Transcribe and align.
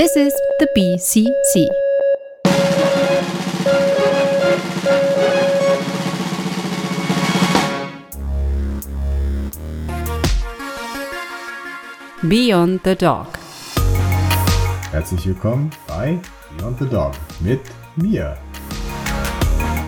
This 0.00 0.16
is 0.16 0.34
the 0.58 0.66
BCC. 0.74 1.68
Beyond 12.26 12.80
the 12.82 12.94
Dog. 12.96 13.26
Herzlich 14.90 15.26
willkommen 15.26 15.68
bei 15.86 16.18
Beyond 16.56 16.78
the 16.78 16.86
Dog 16.86 17.12
mit 17.40 17.60
mir. 17.96 18.38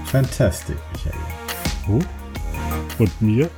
Fantastic, 0.04 0.76
Michael. 0.92 1.14
Oh. 1.88 3.02
Und 3.02 3.22
mir? 3.22 3.48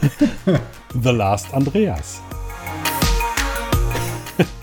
The 1.02 1.10
Last 1.10 1.52
Andreas. 1.52 2.22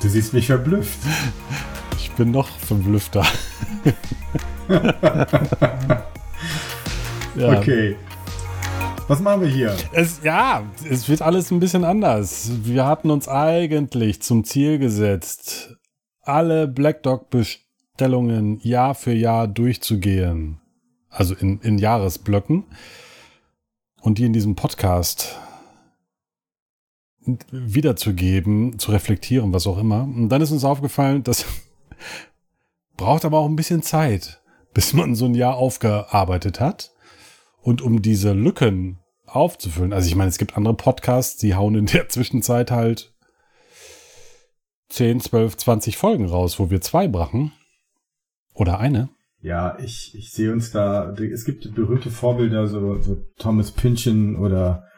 Du 0.02 0.10
siehst 0.10 0.34
mich 0.34 0.48
verblüfft. 0.48 1.00
Ich 1.98 2.12
bin 2.12 2.32
noch 2.32 2.50
verblüffter. 2.60 3.26
ja. 7.36 7.58
Okay. 7.60 7.96
Was 9.08 9.20
machen 9.20 9.42
wir 9.42 9.50
hier? 9.50 9.76
Es, 9.92 10.22
ja, 10.24 10.64
es 10.90 11.10
wird 11.10 11.22
alles 11.22 11.52
ein 11.52 11.60
bisschen 11.60 11.84
anders. 11.84 12.52
Wir 12.64 12.86
hatten 12.86 13.12
uns 13.12 13.28
eigentlich 13.28 14.22
zum 14.22 14.44
Ziel 14.44 14.80
gesetzt, 14.80 15.78
alle 16.22 16.68
Black 16.68 17.04
Dog 17.04 17.30
Bestellungen 17.30 18.60
Jahr 18.62 18.96
für 18.96 19.14
Jahr 19.14 19.48
durchzugehen. 19.48 20.60
Also 21.10 21.36
in, 21.36 21.60
in 21.62 21.78
Jahresblöcken. 21.78 22.64
Und 24.02 24.18
die 24.18 24.26
in 24.26 24.34
diesem 24.34 24.56
Podcast 24.56 25.38
wiederzugeben, 27.52 28.80
zu 28.80 28.92
reflektieren, 28.92 29.54
was 29.54 29.68
auch 29.68 29.78
immer. 29.78 30.04
Und 30.04 30.30
dann 30.30 30.42
ist 30.42 30.52
uns 30.52 30.64
aufgefallen, 30.64 31.24
das 31.24 31.46
braucht 32.98 33.26
aber 33.26 33.40
auch 33.40 33.48
ein 33.48 33.56
bisschen 33.56 33.84
Zeit, 33.84 34.42
bis 34.74 34.94
man 34.94 35.16
so 35.16 35.26
ein 35.26 35.36
Jahr 35.36 35.56
aufgearbeitet 35.56 36.60
hat. 36.60 36.92
Und 37.62 37.82
um 37.82 38.02
diese 38.02 38.34
Lücken 38.34 39.00
aufzufüllen, 39.26 39.94
also 39.94 40.08
ich 40.08 40.16
meine, 40.16 40.30
es 40.30 40.40
gibt 40.40 40.58
andere 40.58 40.74
Podcasts, 40.74 41.38
die 41.38 41.56
hauen 41.56 41.76
in 41.76 41.86
der 41.86 42.10
Zwischenzeit 42.10 42.72
halt 42.72 43.14
10, 44.90 45.22
12, 45.22 45.58
20 45.58 45.98
Folgen 45.98 46.26
raus, 46.26 46.60
wo 46.60 46.70
wir 46.70 46.82
zwei 46.82 47.08
brachen. 47.08 47.54
Oder 48.54 48.80
eine. 48.80 49.10
Ja, 49.42 49.78
ich, 49.80 50.14
ich 50.14 50.32
sehe 50.34 50.52
uns 50.52 50.72
da, 50.72 51.14
es 51.14 51.46
gibt 51.46 51.74
berühmte 51.74 52.12
Vorbilder, 52.12 52.68
so, 52.68 53.02
so 53.02 53.18
Thomas 53.38 53.72
Pynchon 53.72 54.36
oder 54.36 54.91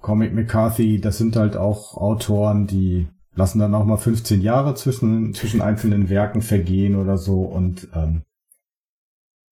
Comic 0.00 0.34
McCarthy, 0.34 1.00
das 1.00 1.18
sind 1.18 1.36
halt 1.36 1.56
auch 1.56 1.96
Autoren, 1.96 2.66
die 2.66 3.08
lassen 3.34 3.58
dann 3.58 3.74
auch 3.74 3.84
mal 3.84 3.96
15 3.96 4.42
Jahre 4.42 4.74
zwischen, 4.74 5.34
zwischen 5.34 5.60
einzelnen 5.60 6.08
Werken 6.08 6.42
vergehen 6.42 6.96
oder 6.96 7.16
so 7.16 7.42
und 7.42 7.88
ähm, 7.94 8.22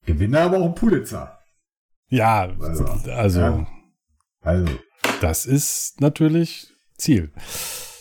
gewinnen 0.05 0.37
aber 0.37 0.59
auch 0.59 0.65
einen 0.67 0.75
Pulitzer. 0.75 1.39
Ja, 2.09 2.49
also, 2.61 2.85
also, 3.11 3.41
ja, 3.41 3.67
also, 4.43 4.67
das 5.21 5.47
ist 5.47 6.01
natürlich 6.01 6.69
Ziel. 6.97 7.33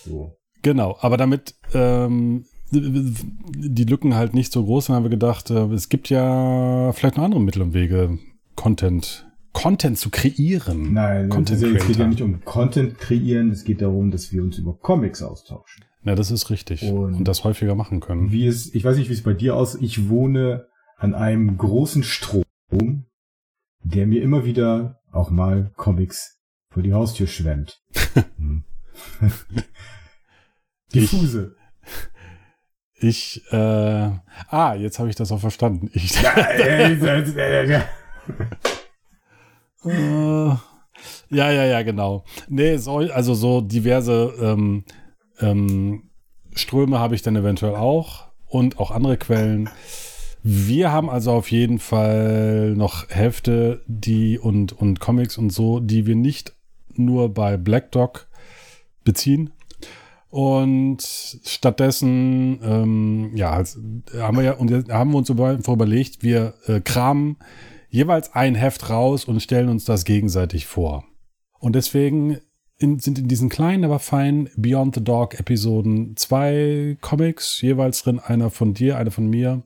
So. 0.05 0.37
Genau, 0.61 0.97
aber 1.02 1.17
damit 1.17 1.55
ähm, 1.73 2.45
die 2.71 3.83
Lücken 3.83 4.15
halt 4.15 4.33
nicht 4.33 4.52
so 4.52 4.63
groß 4.63 4.85
sind, 4.85 4.95
haben 4.95 5.03
wir 5.03 5.09
gedacht, 5.09 5.49
äh, 5.49 5.65
es 5.73 5.89
gibt 5.89 6.09
ja 6.09 6.91
vielleicht 6.93 7.17
noch 7.17 7.23
andere 7.23 7.41
Mittel 7.41 7.61
und 7.61 7.73
Wege, 7.73 8.17
Content 8.55 9.27
Content 9.56 9.98
zu 9.98 10.09
kreieren. 10.09 10.94
Nein, 10.94 11.30
Content 11.30 11.64
es 11.64 11.88
geht 11.88 11.95
ja 11.95 12.08
nicht 12.08 12.22
um 12.22 12.44
Content 12.44 13.00
kreieren, 13.00 13.52
es 13.52 13.64
geht 13.64 13.81
darum, 13.81 14.11
dass 14.11 14.34
wir 14.34 14.44
uns 14.44 14.58
über 14.58 14.78
Comics 14.78 15.23
austauschen. 15.23 15.86
Ja, 16.03 16.14
das 16.14 16.30
ist 16.30 16.50
richtig. 16.50 16.84
Und, 16.84 17.16
und 17.16 17.28
das 17.28 17.45
häufiger 17.45 17.73
machen 17.73 18.02
können. 18.02 18.31
Wie 18.31 18.45
es, 18.45 18.76
ich 18.76 18.83
weiß 18.83 18.98
nicht, 18.98 19.09
wie 19.09 19.14
es 19.14 19.23
bei 19.23 19.33
dir 19.33 19.56
aussieht. 19.56 19.81
Ich 19.81 20.09
wohne 20.09 20.67
an 20.98 21.15
einem 21.15 21.58
großen 21.58 22.04
Strom, 22.04 22.44
der 23.82 24.05
mir 24.05 24.21
immer 24.21 24.45
wieder 24.45 24.99
auch 25.11 25.32
mal 25.32 25.71
Comics 25.77 26.38
vor 26.70 26.83
die 26.83 26.94
Haustür 26.94 27.27
schwemmt. 27.27 27.82
Hm. 28.38 28.64
Diffuse. 30.94 31.55
Ich, 32.94 33.42
ich 33.45 33.52
äh, 33.52 33.58
ah, 33.58 34.76
jetzt 34.76 34.99
habe 34.99 35.10
ich 35.10 35.15
das 35.15 35.33
auch 35.33 35.42
verstanden. 35.42 35.89
Ich, 35.94 36.21
ja, 36.21 36.33
äh, 39.85 40.55
ja, 41.29 41.51
ja, 41.51 41.65
ja, 41.65 41.81
genau. 41.83 42.23
Nee, 42.47 42.77
so, 42.77 42.97
also 42.97 43.33
so 43.33 43.61
diverse 43.61 44.33
ähm, 44.41 44.83
ähm, 45.39 46.09
Ströme 46.53 46.99
habe 46.99 47.15
ich 47.15 47.21
dann 47.21 47.35
eventuell 47.35 47.75
auch 47.75 48.27
und 48.47 48.79
auch 48.79 48.91
andere 48.91 49.17
Quellen. 49.17 49.69
Wir 50.43 50.91
haben 50.91 51.09
also 51.09 51.31
auf 51.31 51.51
jeden 51.51 51.79
Fall 51.79 52.75
noch 52.75 53.09
Hefte, 53.09 53.81
die 53.87 54.37
und, 54.37 54.73
und 54.73 54.99
Comics 54.99 55.37
und 55.37 55.49
so, 55.51 55.79
die 55.79 56.05
wir 56.05 56.15
nicht 56.15 56.53
nur 56.93 57.33
bei 57.33 57.57
Black 57.57 57.91
Dog 57.91 58.27
beziehen. 59.03 59.52
Und 60.29 61.02
stattdessen, 61.02 62.59
ähm, 62.63 63.31
ja, 63.35 63.63
haben 64.19 64.37
wir 64.37 64.43
ja, 64.43 64.53
und 64.53 64.91
haben 64.91 65.11
wir 65.11 65.17
uns 65.17 65.29
überlegt, 65.29 66.23
wir 66.23 66.53
äh, 66.67 66.81
kramen 66.81 67.37
jeweils 67.95 68.33
ein 68.33 68.56
Heft 68.56 68.89
raus 68.89 69.26
und 69.26 69.42
stellen 69.42 69.70
uns 69.70 69.86
das 69.86 70.04
gegenseitig 70.06 70.67
vor. 70.67 71.06
Und 71.60 71.76
deswegen 71.76 72.38
in, 72.78 73.00
sind 73.00 73.17
in 73.17 73.28
diesen 73.28 73.50
kleinen, 73.50 73.86
aber 73.86 74.00
feinen 74.00 74.50
Beyond 74.58 74.95
the 74.95 75.04
Dog 75.04 75.39
Episoden 75.39 76.16
zwei 76.17 76.98
Comics, 77.02 77.61
jeweils 77.61 78.04
drin 78.04 78.20
einer 78.20 78.50
von 78.50 78.73
dir, 78.73 78.98
einer 78.98 79.11
von 79.11 79.28
mir. 79.28 79.64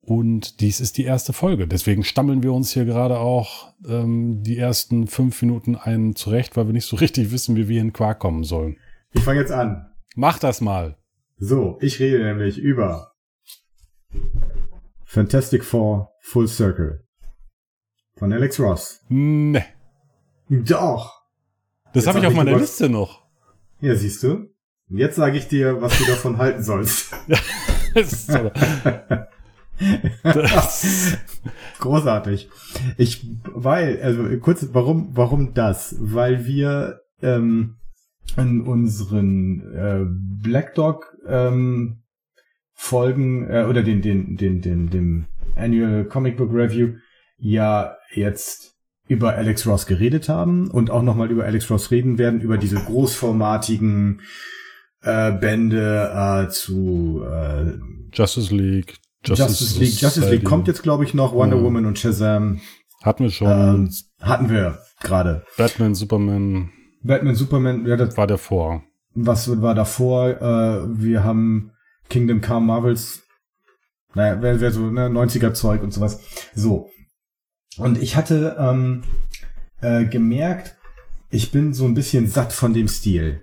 Und 0.00 0.60
dies 0.60 0.80
ist 0.80 0.96
die 0.96 1.04
erste 1.04 1.32
Folge. 1.32 1.68
Deswegen 1.68 2.02
stammeln 2.02 2.42
wir 2.42 2.52
uns 2.52 2.72
hier 2.72 2.86
gerade 2.86 3.18
auch 3.18 3.72
ähm, 3.86 4.42
die 4.42 4.58
ersten 4.58 5.06
fünf 5.06 5.40
Minuten 5.42 5.76
ein 5.76 6.16
zurecht, 6.16 6.56
weil 6.56 6.66
wir 6.66 6.72
nicht 6.72 6.86
so 6.86 6.96
richtig 7.00 7.30
wissen, 7.30 7.56
wie 7.56 7.68
wir 7.68 7.80
in 7.80 7.92
Quark 7.92 8.18
kommen 8.18 8.42
sollen. 8.42 8.78
Ich 9.12 9.22
fange 9.22 9.40
jetzt 9.40 9.52
an. 9.52 9.86
Mach 10.16 10.38
das 10.38 10.60
mal. 10.60 10.96
So, 11.36 11.78
ich 11.80 12.00
rede 12.00 12.24
nämlich 12.24 12.58
über 12.58 13.12
Fantastic 15.04 15.64
Four 15.64 16.10
Full 16.20 16.48
Circle. 16.48 17.07
Von 18.18 18.32
Alex 18.32 18.58
Ross. 18.58 19.00
Nee. 19.08 19.64
Doch. 20.48 21.22
Das 21.92 22.06
habe 22.06 22.18
ich 22.18 22.26
auf 22.26 22.34
meiner 22.34 22.58
Liste 22.58 22.88
noch. 22.88 23.22
Ja, 23.80 23.94
siehst 23.94 24.22
du. 24.22 24.48
Jetzt 24.88 25.16
sage 25.16 25.38
ich 25.38 25.48
dir, 25.48 25.80
was 25.80 25.96
du 25.98 26.06
davon 26.06 26.38
halten 26.38 26.62
sollst. 26.62 27.14
das 27.94 28.28
Großartig. 31.78 32.48
Ich, 32.96 33.26
weil, 33.44 34.02
also 34.02 34.24
kurz, 34.38 34.68
warum, 34.72 35.10
warum 35.12 35.54
das? 35.54 35.94
Weil 36.00 36.46
wir 36.46 37.00
ähm, 37.22 37.76
in 38.36 38.62
unseren 38.62 39.74
äh, 39.74 40.04
Black 40.42 40.74
Dog 40.74 41.16
ähm, 41.26 42.02
Folgen 42.74 43.48
äh, 43.48 43.66
oder 43.68 43.82
den, 43.82 44.02
den, 44.02 44.36
den, 44.36 44.60
den, 44.60 44.90
dem 44.90 45.26
Annual 45.54 46.04
Comic 46.04 46.36
Book 46.36 46.52
Review 46.52 46.94
ja 47.38 47.97
jetzt 48.12 48.74
über 49.06 49.34
Alex 49.34 49.66
Ross 49.66 49.86
geredet 49.86 50.28
haben 50.28 50.70
und 50.70 50.90
auch 50.90 51.02
nochmal 51.02 51.30
über 51.30 51.44
Alex 51.44 51.70
Ross 51.70 51.90
reden 51.90 52.18
werden, 52.18 52.40
über 52.40 52.58
diese 52.58 52.76
großformatigen 52.76 54.20
äh, 55.02 55.32
Bände 55.32 56.12
äh, 56.14 56.50
zu 56.50 57.24
äh, 57.24 57.72
Justice 58.12 58.54
League. 58.54 58.98
Justice, 59.24 59.48
Justice 59.48 59.80
League. 59.80 60.00
Justice 60.00 60.30
League 60.30 60.44
kommt 60.44 60.68
jetzt, 60.68 60.82
glaube 60.82 61.04
ich, 61.04 61.14
noch. 61.14 61.32
Wonder 61.34 61.56
ja. 61.56 61.62
Woman 61.62 61.86
und 61.86 61.98
Shazam. 61.98 62.60
Hatten 63.02 63.24
wir 63.24 63.30
schon. 63.30 63.48
Ähm, 63.48 63.90
hatten 64.20 64.50
wir 64.50 64.78
gerade. 65.00 65.44
Batman, 65.56 65.94
Superman. 65.94 66.70
Batman, 67.02 67.34
Superman, 67.34 67.86
ja, 67.86 67.96
das 67.96 68.16
war 68.16 68.26
davor. 68.26 68.82
Was 69.14 69.60
war 69.62 69.74
davor? 69.74 70.28
Äh, 70.28 71.00
wir 71.00 71.24
haben 71.24 71.72
Kingdom 72.08 72.40
Come 72.40 72.66
Marvels. 72.66 73.22
Naja, 74.14 74.40
wäre 74.42 74.60
wär 74.60 74.70
so 74.70 74.90
ne, 74.90 75.08
90er 75.08 75.52
Zeug 75.52 75.82
und 75.82 75.92
sowas. 75.92 76.20
So. 76.54 76.90
Und 77.78 78.02
ich 78.02 78.16
hatte 78.16 78.56
ähm, 78.58 79.04
äh, 79.80 80.04
gemerkt, 80.04 80.76
ich 81.30 81.50
bin 81.50 81.74
so 81.74 81.84
ein 81.84 81.94
bisschen 81.94 82.26
satt 82.28 82.52
von 82.52 82.74
dem 82.74 82.88
Stil. 82.88 83.42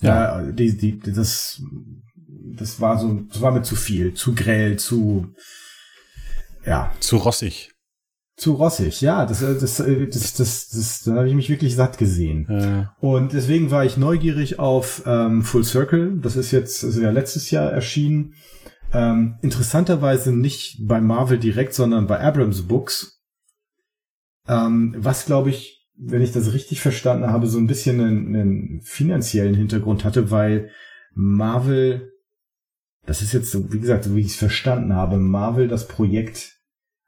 Ja, 0.00 0.40
ja 0.40 0.52
die, 0.52 0.76
die, 0.76 0.98
das, 0.98 1.60
das 2.56 2.80
war 2.80 2.98
so, 2.98 3.20
das 3.30 3.40
war 3.40 3.52
mir 3.52 3.62
zu 3.62 3.76
viel, 3.76 4.14
zu 4.14 4.34
grell, 4.34 4.78
zu, 4.78 5.32
ja. 6.64 6.92
Zu 7.00 7.16
rossig. 7.16 7.72
Zu 8.36 8.52
rossig, 8.52 9.00
ja, 9.00 9.26
das, 9.26 9.40
das, 9.40 9.58
das, 9.58 9.76
das, 9.76 10.34
das, 10.34 10.68
das 10.68 11.02
da 11.04 11.14
habe 11.16 11.28
ich 11.28 11.34
mich 11.34 11.50
wirklich 11.50 11.74
satt 11.74 11.98
gesehen. 11.98 12.46
Ja. 12.48 12.94
Und 13.00 13.32
deswegen 13.32 13.72
war 13.72 13.84
ich 13.84 13.96
neugierig 13.96 14.60
auf 14.60 15.02
ähm, 15.06 15.42
Full 15.42 15.64
Circle. 15.64 16.20
Das 16.20 16.36
ist 16.36 16.52
jetzt, 16.52 16.84
das 16.84 16.90
ist 16.90 17.02
ja 17.02 17.10
letztes 17.10 17.50
Jahr 17.50 17.72
erschienen. 17.72 18.34
Ähm, 18.92 19.38
interessanterweise 19.42 20.32
nicht 20.32 20.78
bei 20.86 21.00
Marvel 21.00 21.38
direkt, 21.38 21.74
sondern 21.74 22.06
bei 22.06 22.20
Abrams 22.20 22.62
Books. 22.68 23.17
Ähm, 24.48 24.94
was, 24.98 25.26
glaube 25.26 25.50
ich, 25.50 25.86
wenn 25.96 26.22
ich 26.22 26.32
das 26.32 26.52
richtig 26.52 26.80
verstanden 26.80 27.28
habe, 27.28 27.46
so 27.46 27.58
ein 27.58 27.66
bisschen 27.66 28.00
einen, 28.00 28.34
einen 28.34 28.80
finanziellen 28.82 29.54
Hintergrund 29.54 30.04
hatte, 30.04 30.30
weil 30.30 30.70
Marvel 31.14 32.12
das 33.08 33.22
ist 33.22 33.32
jetzt, 33.32 33.50
so, 33.50 33.72
wie 33.72 33.80
gesagt, 33.80 34.04
so 34.04 34.14
wie 34.14 34.20
ich 34.20 34.26
es 34.26 34.36
verstanden 34.36 34.94
habe, 34.94 35.16
Marvel 35.16 35.66
das 35.66 35.88
Projekt 35.88 36.58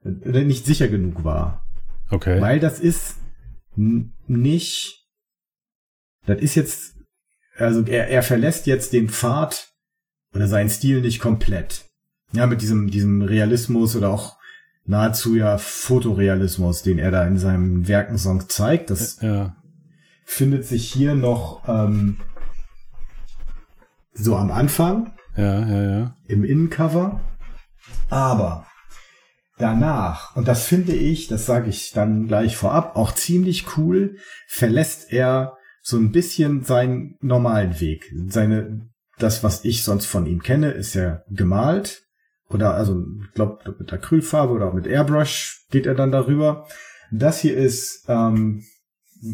äh, 0.02 0.44
nicht 0.44 0.64
sicher 0.64 0.88
genug 0.88 1.24
war. 1.24 1.62
Okay. 2.08 2.40
Weil 2.40 2.58
das 2.58 2.80
ist 2.80 3.16
nicht, 3.76 5.06
das 6.24 6.40
ist 6.40 6.54
jetzt, 6.54 6.94
also 7.56 7.82
er, 7.82 8.08
er 8.08 8.22
verlässt 8.22 8.66
jetzt 8.66 8.94
den 8.94 9.10
Pfad 9.10 9.68
oder 10.34 10.48
seinen 10.48 10.70
Stil 10.70 11.02
nicht 11.02 11.20
komplett. 11.20 11.84
Ja, 12.32 12.46
mit 12.46 12.62
diesem, 12.62 12.90
diesem 12.90 13.20
Realismus 13.20 13.94
oder 13.94 14.08
auch 14.08 14.38
nahezu 14.84 15.36
ja 15.36 15.58
Fotorealismus, 15.58 16.82
den 16.82 16.98
er 16.98 17.10
da 17.10 17.24
in 17.26 17.38
seinem 17.38 17.86
Werkensong 17.88 18.48
zeigt. 18.48 18.90
Das 18.90 19.20
ja. 19.20 19.56
findet 20.24 20.64
sich 20.66 20.92
hier 20.92 21.14
noch 21.14 21.68
ähm, 21.68 22.18
so 24.12 24.36
am 24.36 24.50
Anfang. 24.50 25.12
Ja, 25.36 25.66
ja, 25.66 25.82
ja. 25.82 26.16
Im 26.26 26.44
Innencover. 26.44 27.20
Aber 28.08 28.66
danach, 29.58 30.34
und 30.36 30.48
das 30.48 30.64
finde 30.64 30.92
ich, 30.92 31.28
das 31.28 31.46
sage 31.46 31.70
ich 31.70 31.92
dann 31.92 32.26
gleich 32.26 32.56
vorab, 32.56 32.96
auch 32.96 33.12
ziemlich 33.12 33.76
cool, 33.76 34.16
verlässt 34.48 35.12
er 35.12 35.56
so 35.82 35.96
ein 35.96 36.12
bisschen 36.12 36.64
seinen 36.64 37.16
normalen 37.20 37.80
Weg. 37.80 38.12
Seine, 38.28 38.88
das, 39.18 39.42
was 39.44 39.64
ich 39.64 39.84
sonst 39.84 40.06
von 40.06 40.26
ihm 40.26 40.42
kenne, 40.42 40.72
ist 40.72 40.94
ja 40.94 41.22
gemalt. 41.30 42.02
Oder 42.50 42.74
also, 42.74 43.04
ich 43.24 43.32
glaube, 43.32 43.76
mit 43.78 43.92
Acrylfarbe 43.92 44.52
oder 44.52 44.72
mit 44.72 44.86
Airbrush 44.86 45.66
geht 45.70 45.86
er 45.86 45.94
dann 45.94 46.12
darüber. 46.12 46.66
Das 47.12 47.40
hier 47.40 47.56
ist 47.56 48.04
ähm, 48.08 48.64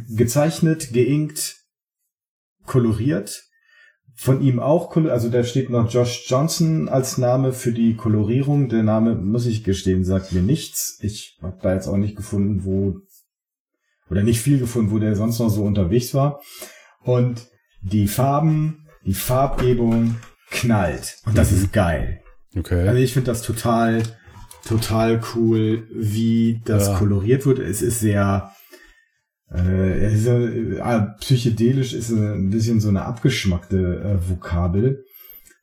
gezeichnet, 0.08 0.92
geinkt, 0.92 1.56
koloriert 2.66 3.46
von 4.16 4.40
ihm 4.40 4.58
auch, 4.58 4.96
also 4.96 5.28
da 5.28 5.44
steht 5.44 5.68
noch 5.68 5.92
Josh 5.92 6.24
Johnson 6.26 6.88
als 6.88 7.18
Name 7.18 7.52
für 7.52 7.72
die 7.72 7.96
Kolorierung. 7.96 8.70
Der 8.70 8.82
Name, 8.82 9.14
muss 9.14 9.44
ich 9.44 9.62
gestehen, 9.62 10.04
sagt 10.04 10.32
mir 10.32 10.40
nichts. 10.40 10.98
Ich 11.02 11.38
habe 11.42 11.58
da 11.60 11.74
jetzt 11.74 11.86
auch 11.86 11.98
nicht 11.98 12.16
gefunden, 12.16 12.64
wo, 12.64 12.96
oder 14.08 14.22
nicht 14.22 14.40
viel 14.40 14.58
gefunden, 14.58 14.90
wo 14.90 14.98
der 14.98 15.16
sonst 15.16 15.38
noch 15.38 15.50
so 15.50 15.64
unterwegs 15.64 16.14
war. 16.14 16.40
Und 17.02 17.46
die 17.82 18.08
Farben, 18.08 18.88
die 19.04 19.14
Farbgebung 19.14 20.16
knallt. 20.50 21.18
Und 21.26 21.36
das 21.36 21.50
mhm. 21.50 21.56
ist 21.58 21.72
geil. 21.74 22.22
Okay. 22.56 22.88
Also 22.88 23.00
ich 23.00 23.12
finde 23.12 23.30
das 23.30 23.42
total, 23.42 24.02
total 24.64 25.20
cool, 25.34 25.86
wie 25.92 26.62
das 26.64 26.88
ja. 26.88 26.98
koloriert 26.98 27.46
wird. 27.46 27.58
Es 27.58 27.82
ist 27.82 28.00
sehr, 28.00 28.52
äh, 29.52 30.14
ist, 30.14 30.26
äh, 30.26 31.02
psychedelisch 31.20 31.92
ist 31.92 32.10
ein 32.10 32.50
bisschen 32.50 32.80
so 32.80 32.88
eine 32.88 33.04
abgeschmackte 33.04 34.00
äh, 34.00 34.30
Vokabel, 34.30 35.04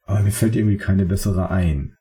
aber 0.05 0.21
mir 0.21 0.31
fällt 0.31 0.55
irgendwie 0.55 0.77
keine 0.77 1.05
bessere 1.05 1.49
ein. 1.49 1.95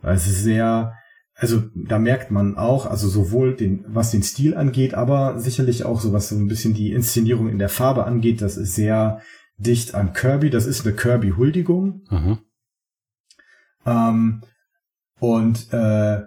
Weil 0.00 0.16
es 0.16 0.26
ist 0.26 0.42
sehr, 0.42 0.94
also 1.34 1.64
da 1.74 1.98
merkt 1.98 2.30
man 2.30 2.56
auch, 2.56 2.86
also 2.86 3.08
sowohl 3.08 3.54
den, 3.54 3.84
was 3.88 4.10
den 4.10 4.22
Stil 4.22 4.54
angeht, 4.54 4.94
aber 4.94 5.38
sicherlich 5.38 5.84
auch 5.84 6.00
so 6.00 6.12
was 6.12 6.28
so 6.28 6.36
ein 6.36 6.48
bisschen 6.48 6.74
die 6.74 6.92
Inszenierung 6.92 7.48
in 7.48 7.58
der 7.58 7.68
Farbe 7.68 8.04
angeht, 8.04 8.40
das 8.40 8.56
ist 8.56 8.74
sehr 8.74 9.20
dicht 9.56 9.94
an 9.94 10.12
Kirby. 10.12 10.50
Das 10.50 10.66
ist 10.66 10.86
eine 10.86 10.94
Kirby-Huldigung. 10.94 12.02
Ähm, 13.86 14.42
und 15.20 15.72
äh, 15.72 16.22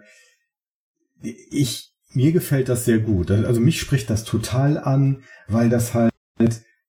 ich 1.22 1.94
mir 2.14 2.32
gefällt 2.32 2.70
das 2.70 2.86
sehr 2.86 3.00
gut. 3.00 3.30
Also 3.32 3.60
mich 3.60 3.80
spricht 3.80 4.10
das 4.10 4.24
total 4.24 4.78
an, 4.78 5.24
weil 5.48 5.70
das 5.70 5.94
halt 5.94 6.12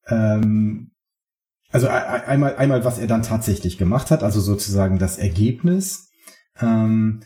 ähm, 0.07 0.93
also 1.71 1.89
einmal 1.89 2.57
einmal 2.57 2.85
was 2.85 2.99
er 2.99 3.07
dann 3.07 3.23
tatsächlich 3.23 3.77
gemacht 3.77 4.11
hat, 4.11 4.23
also 4.23 4.41
sozusagen 4.41 4.99
das 4.99 5.19
Ergebnis. 5.19 6.09
Ähm, 6.61 7.21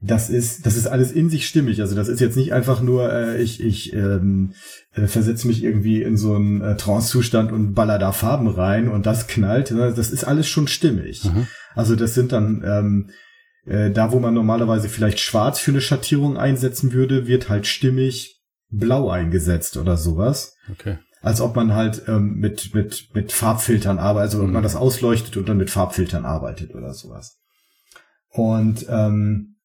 das 0.00 0.28
ist 0.28 0.66
das 0.66 0.76
ist 0.76 0.86
alles 0.86 1.12
in 1.12 1.30
sich 1.30 1.46
stimmig. 1.46 1.80
Also 1.80 1.94
das 1.94 2.08
ist 2.08 2.20
jetzt 2.20 2.36
nicht 2.36 2.52
einfach 2.52 2.82
nur 2.82 3.12
äh, 3.12 3.40
ich 3.40 3.62
ich 3.62 3.92
ähm, 3.92 4.52
äh, 4.94 5.06
versetze 5.06 5.46
mich 5.46 5.62
irgendwie 5.62 6.02
in 6.02 6.16
so 6.16 6.34
einen 6.34 6.60
äh, 6.60 6.76
Trance-Zustand 6.76 7.52
und 7.52 7.74
baller 7.74 7.98
da 7.98 8.12
Farben 8.12 8.48
rein 8.48 8.88
und 8.88 9.06
das 9.06 9.28
knallt. 9.28 9.70
Das 9.70 10.10
ist 10.10 10.24
alles 10.24 10.48
schon 10.48 10.66
stimmig. 10.66 11.24
Mhm. 11.24 11.46
Also 11.74 11.96
das 11.96 12.14
sind 12.14 12.32
dann 12.32 12.62
ähm, 12.64 13.10
äh, 13.66 13.90
da, 13.90 14.12
wo 14.12 14.20
man 14.20 14.34
normalerweise 14.34 14.88
vielleicht 14.88 15.20
schwarz 15.20 15.58
für 15.58 15.70
eine 15.70 15.80
Schattierung 15.80 16.36
einsetzen 16.36 16.92
würde, 16.92 17.26
wird 17.26 17.48
halt 17.48 17.66
stimmig 17.66 18.42
blau 18.68 19.08
eingesetzt 19.10 19.76
oder 19.76 19.96
sowas. 19.96 20.56
Okay. 20.70 20.98
Als 21.22 21.40
ob 21.40 21.56
man 21.56 21.72
halt 21.72 22.02
ähm, 22.06 22.34
mit, 22.34 22.74
mit, 22.74 23.14
mit 23.14 23.32
Farbfiltern 23.32 23.98
arbeitet, 23.98 24.32
also 24.32 24.38
mhm. 24.38 24.48
ob 24.48 24.52
man 24.52 24.62
das 24.62 24.76
ausleuchtet 24.76 25.36
und 25.36 25.48
dann 25.48 25.56
mit 25.56 25.70
Farbfiltern 25.70 26.26
arbeitet 26.26 26.74
oder 26.74 26.92
sowas. 26.92 27.38
Und 28.28 28.86
ähm, 28.88 29.56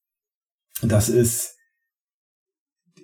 das 0.81 1.09
ist, 1.09 1.55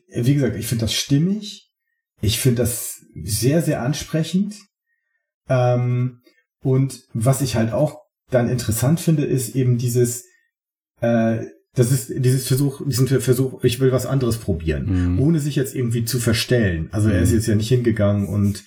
wie 0.08 0.34
gesagt, 0.34 0.56
ich 0.56 0.68
finde 0.68 0.86
das 0.86 0.94
stimmig. 0.94 1.74
Ich 2.22 2.40
finde 2.40 2.62
das 2.62 3.01
sehr, 3.24 3.62
sehr 3.62 3.81
ansprechend. 3.81 4.56
Ähm, 5.50 6.22
und 6.62 7.04
was 7.13 7.42
ich 7.42 7.56
halt 7.56 7.74
auch 7.74 8.05
dann 8.31 8.50
interessant 8.50 9.00
finde, 9.00 9.25
ist 9.25 9.56
eben 9.56 9.77
dieses, 9.77 10.25
äh, 11.01 11.45
das 11.75 11.92
ist 11.92 12.12
dieses 12.16 12.48
Versuch, 12.48 12.81
diesen 12.86 13.07
Versuch, 13.07 13.63
ich 13.63 13.80
will 13.80 13.92
was 13.92 14.06
anderes 14.06 14.38
probieren, 14.38 15.13
mhm. 15.13 15.19
ohne 15.19 15.39
sich 15.39 15.56
jetzt 15.56 15.75
irgendwie 15.75 16.06
zu 16.06 16.19
verstellen. 16.19 16.89
Also 16.92 17.10
er 17.10 17.22
ist 17.22 17.30
mhm. 17.30 17.36
jetzt 17.36 17.48
ja 17.48 17.56
nicht 17.56 17.69
hingegangen 17.69 18.27
und 18.27 18.63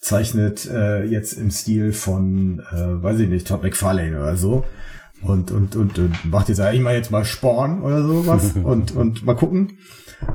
zeichnet 0.00 0.66
äh, 0.66 1.04
jetzt 1.04 1.32
im 1.34 1.50
Stil 1.50 1.92
von, 1.92 2.60
äh, 2.72 3.02
weiß 3.02 3.20
ich 3.20 3.28
nicht, 3.28 3.46
Todd 3.46 3.62
McFarlane 3.62 4.18
oder 4.18 4.36
so 4.36 4.64
und 5.22 5.50
und 5.50 5.76
und, 5.76 5.98
und 5.98 6.24
macht 6.24 6.48
jetzt 6.48 6.60
eigentlich 6.60 6.80
mal 6.80 6.94
jetzt 6.94 7.10
mal 7.10 7.24
Sporn 7.24 7.82
oder 7.82 8.04
sowas 8.04 8.54
und 8.62 8.94
und 8.94 9.24
mal 9.24 9.34
gucken. 9.34 9.78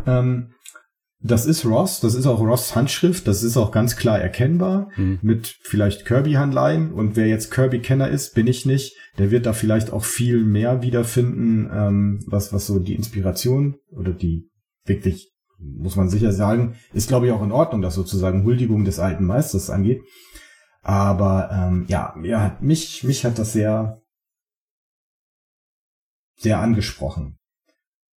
Ähm, 0.05 0.51
das 1.19 1.45
ist 1.45 1.65
Ross, 1.65 1.99
das 1.99 2.13
ist 2.13 2.27
auch 2.27 2.39
Ross 2.39 2.75
Handschrift, 2.75 3.27
das 3.27 3.41
ist 3.41 3.57
auch 3.57 3.71
ganz 3.71 3.95
klar 3.95 4.19
erkennbar 4.19 4.91
mhm. 4.97 5.19
mit 5.21 5.57
vielleicht 5.63 6.05
Kirby-Handlein 6.05 6.91
und 6.91 7.15
wer 7.15 7.27
jetzt 7.27 7.51
Kirby-Kenner 7.51 8.07
ist, 8.07 8.35
bin 8.35 8.45
ich 8.45 8.65
nicht, 8.65 8.95
der 9.17 9.31
wird 9.31 9.47
da 9.47 9.53
vielleicht 9.53 9.91
auch 9.91 10.03
viel 10.03 10.43
mehr 10.43 10.83
wiederfinden, 10.83 11.69
ähm, 11.73 12.23
was, 12.27 12.53
was 12.53 12.67
so 12.67 12.77
die 12.79 12.93
Inspiration 12.93 13.77
oder 13.89 14.13
die 14.13 14.51
wirklich, 14.85 15.33
muss 15.57 15.95
man 15.95 16.07
sicher 16.07 16.31
sagen, 16.31 16.75
ist 16.93 17.07
glaube 17.07 17.25
ich 17.25 17.31
auch 17.31 17.43
in 17.43 17.51
Ordnung, 17.51 17.81
dass 17.81 17.95
sozusagen 17.95 18.43
Huldigung 18.43 18.85
des 18.85 18.99
alten 18.99 19.25
Meisters 19.25 19.71
angeht. 19.71 20.01
Aber 20.83 21.49
ähm, 21.51 21.85
ja, 21.89 22.15
ja, 22.23 22.57
mich, 22.61 23.03
mich 23.03 23.25
hat 23.25 23.39
das 23.39 23.53
sehr, 23.53 24.01
sehr 26.37 26.59
angesprochen. 26.59 27.37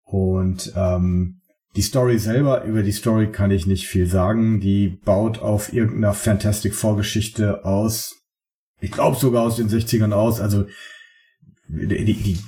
Und 0.03 0.73
ähm, 0.75 1.38
die 1.75 1.81
Story 1.81 2.17
selber, 2.17 2.63
über 2.63 2.81
die 2.81 2.91
Story 2.91 3.27
kann 3.27 3.51
ich 3.51 3.67
nicht 3.67 3.87
viel 3.87 4.07
sagen. 4.07 4.59
Die 4.59 4.87
baut 4.89 5.39
auf 5.39 5.71
irgendeiner 5.71 6.13
Fantastic 6.13 6.73
Vorgeschichte 6.73 7.63
aus. 7.65 8.23
Ich 8.81 8.91
glaube 8.91 9.17
sogar 9.17 9.43
aus 9.43 9.57
den 9.57 9.69
60ern 9.69 10.11
aus. 10.11 10.39
Also 10.39 10.65
die, 11.67 12.13
die, 12.13 12.39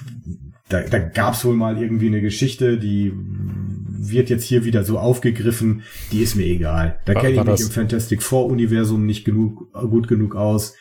da, 0.69 0.81
da 0.81 0.97
gab 0.97 1.35
es 1.35 1.45
wohl 1.45 1.55
mal 1.55 1.81
irgendwie 1.81 2.07
eine 2.07 2.21
Geschichte, 2.21 2.79
die 2.79 3.13
wird 3.15 4.29
jetzt 4.29 4.45
hier 4.45 4.65
wieder 4.65 4.83
so 4.83 4.97
aufgegriffen. 4.97 5.83
Die 6.11 6.21
ist 6.21 6.35
mir 6.35 6.45
egal. 6.45 6.99
Da 7.05 7.13
kenne 7.13 7.35
ich 7.35 7.43
mich 7.43 7.61
im 7.61 7.69
Fantastic 7.69 8.23
Four 8.23 8.47
Universum 8.47 9.05
nicht 9.05 9.23
genug 9.23 9.71
gut 9.73 10.07
genug 10.07 10.35
aus. 10.35 10.73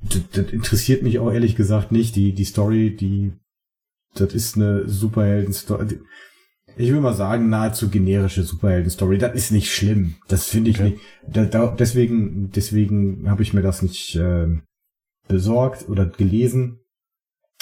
Das, 0.00 0.20
das 0.32 0.52
interessiert 0.52 1.02
mich 1.02 1.18
auch 1.18 1.32
ehrlich 1.32 1.56
gesagt 1.56 1.90
nicht. 1.90 2.14
Die 2.14 2.32
die 2.32 2.44
Story, 2.44 2.94
die 2.94 3.32
das 4.14 4.34
ist 4.34 4.56
eine 4.56 4.88
Superhelden-Story 4.88 5.98
ich 6.80 6.92
will 6.92 7.00
mal 7.00 7.14
sagen, 7.14 7.48
nahezu 7.48 7.88
generische 7.88 8.42
Superhelden-Story. 8.42 9.18
Das 9.18 9.34
ist 9.34 9.52
nicht 9.52 9.72
schlimm. 9.72 10.16
Das 10.28 10.46
finde 10.46 10.70
ich 10.70 10.80
okay. 10.80 10.90
nicht. 10.90 11.02
Da, 11.26 11.44
da, 11.44 11.66
deswegen, 11.68 12.50
deswegen 12.50 13.28
habe 13.30 13.42
ich 13.42 13.52
mir 13.52 13.62
das 13.62 13.82
nicht 13.82 14.16
äh, 14.16 14.46
besorgt 15.28 15.88
oder 15.88 16.06
gelesen, 16.06 16.80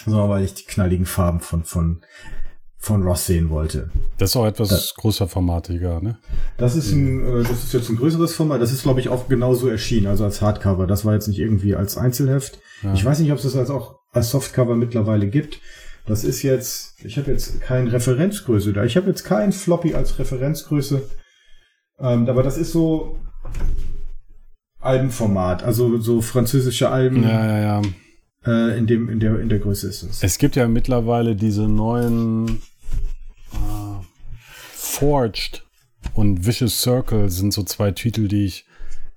sondern 0.04 0.30
weil 0.30 0.44
ich 0.44 0.54
die 0.54 0.64
knalligen 0.64 1.06
Farben 1.06 1.40
von 1.40 1.64
von 1.64 2.00
von 2.80 3.02
Ross 3.02 3.26
sehen 3.26 3.50
wollte. 3.50 3.90
Das 4.18 4.30
ist 4.30 4.36
auch 4.36 4.46
etwas 4.46 4.68
das, 4.68 4.94
größer 4.94 5.26
formatiger, 5.26 6.00
ne? 6.00 6.18
Das 6.58 6.76
ist 6.76 6.92
ein, 6.92 7.26
äh, 7.26 7.42
das 7.42 7.64
ist 7.64 7.74
jetzt 7.74 7.88
ein 7.88 7.96
größeres 7.96 8.34
Format. 8.34 8.62
Das 8.62 8.72
ist, 8.72 8.84
glaube 8.84 9.00
ich, 9.00 9.08
auch 9.08 9.28
genauso 9.28 9.68
erschienen, 9.68 10.06
also 10.06 10.24
als 10.24 10.40
Hardcover. 10.40 10.86
Das 10.86 11.04
war 11.04 11.14
jetzt 11.14 11.26
nicht 11.26 11.40
irgendwie 11.40 11.74
als 11.74 11.98
Einzelheft. 11.98 12.60
Ja. 12.82 12.94
Ich 12.94 13.04
weiß 13.04 13.18
nicht, 13.18 13.32
ob 13.32 13.38
es 13.38 13.42
das 13.42 13.56
als 13.56 13.70
auch 13.70 13.98
als 14.12 14.30
Softcover 14.30 14.76
mittlerweile 14.76 15.26
gibt. 15.26 15.60
Das 16.08 16.24
ist 16.24 16.42
jetzt, 16.42 17.04
ich 17.04 17.18
habe 17.18 17.30
jetzt 17.30 17.60
keine 17.60 17.92
Referenzgröße 17.92 18.72
da. 18.72 18.84
Ich 18.84 18.96
habe 18.96 19.08
jetzt 19.08 19.24
kein 19.24 19.52
Floppy 19.52 19.94
als 19.94 20.18
Referenzgröße. 20.18 21.02
Ähm, 22.00 22.26
aber 22.28 22.42
das 22.42 22.56
ist 22.56 22.72
so 22.72 23.18
Albenformat, 24.80 25.62
also 25.62 26.00
so 26.00 26.22
französische 26.22 26.88
Alben. 26.88 27.22
Ja, 27.22 27.46
ja, 27.46 27.58
ja. 27.60 27.82
Äh, 28.46 28.78
in, 28.78 28.86
dem, 28.86 29.10
in, 29.10 29.20
der, 29.20 29.38
in 29.38 29.50
der 29.50 29.58
Größe 29.58 29.86
ist 29.88 30.02
es. 30.02 30.22
Es 30.22 30.38
gibt 30.38 30.56
ja 30.56 30.66
mittlerweile 30.66 31.36
diese 31.36 31.68
neuen 31.68 32.62
äh, 33.52 34.02
Forged 34.72 35.66
und 36.14 36.46
Vicious 36.46 36.80
Circle 36.80 37.28
sind 37.28 37.52
so 37.52 37.64
zwei 37.64 37.90
Titel, 37.90 38.28
die 38.28 38.46
ich 38.46 38.64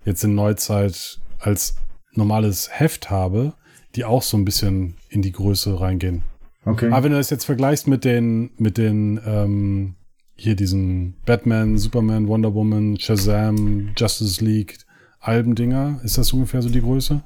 jetzt 0.04 0.26
in 0.26 0.36
Neuzeit 0.36 1.20
als 1.40 1.76
normales 2.14 2.70
Heft 2.70 3.10
habe, 3.10 3.54
die 3.96 4.04
auch 4.04 4.24
so 4.24 4.36
ein 4.36 4.44
bisschen 4.44 4.96
in 5.10 5.22
die 5.22 5.32
Größe 5.32 5.80
reingehen. 5.80 6.24
Okay. 6.66 6.88
Aber 6.88 7.04
wenn 7.04 7.12
du 7.12 7.18
das 7.18 7.30
jetzt 7.30 7.46
vergleichst 7.46 7.88
mit 7.88 8.06
den, 8.06 8.52
mit 8.58 8.78
den, 8.78 9.20
ähm, 9.26 9.96
hier 10.36 10.56
diesen 10.56 11.16
Batman, 11.26 11.78
Superman, 11.78 12.28
Wonder 12.28 12.54
Woman, 12.54 13.00
Shazam, 13.00 13.92
Justice 13.98 14.44
League 14.44 14.78
Albendinger, 15.20 16.00
ist 16.04 16.18
das 16.18 16.34
ungefähr 16.34 16.62
so 16.62 16.70
die 16.70 16.82
Größe? 16.82 17.22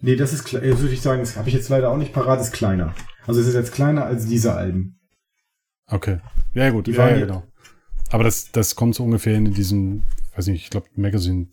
Nee, 0.00 0.16
das 0.16 0.32
ist, 0.32 0.52
äh, 0.54 0.78
würde 0.78 0.94
ich 0.94 1.00
sagen, 1.00 1.20
das 1.20 1.36
habe 1.36 1.48
ich 1.48 1.54
jetzt 1.54 1.68
leider 1.68 1.90
auch 1.90 1.96
nicht 1.96 2.12
parat, 2.12 2.40
ist 2.40 2.52
kleiner. 2.52 2.94
Also 3.26 3.40
es 3.40 3.48
ist 3.48 3.54
jetzt 3.54 3.72
kleiner 3.72 4.04
als 4.04 4.26
diese 4.26 4.54
Alben. 4.54 4.98
Okay. 5.86 6.18
Ja, 6.54 6.70
gut, 6.70 6.86
Die 6.86 6.92
ja, 6.92 7.10
ja, 7.10 7.18
genau. 7.18 7.42
Aber 8.10 8.24
das, 8.24 8.50
das 8.52 8.74
kommt 8.74 8.94
so 8.94 9.04
ungefähr 9.04 9.34
in 9.34 9.52
diesen, 9.52 10.04
weiß 10.34 10.46
nicht, 10.46 10.64
ich 10.64 10.70
glaube, 10.70 10.86
Magazine 10.96 11.48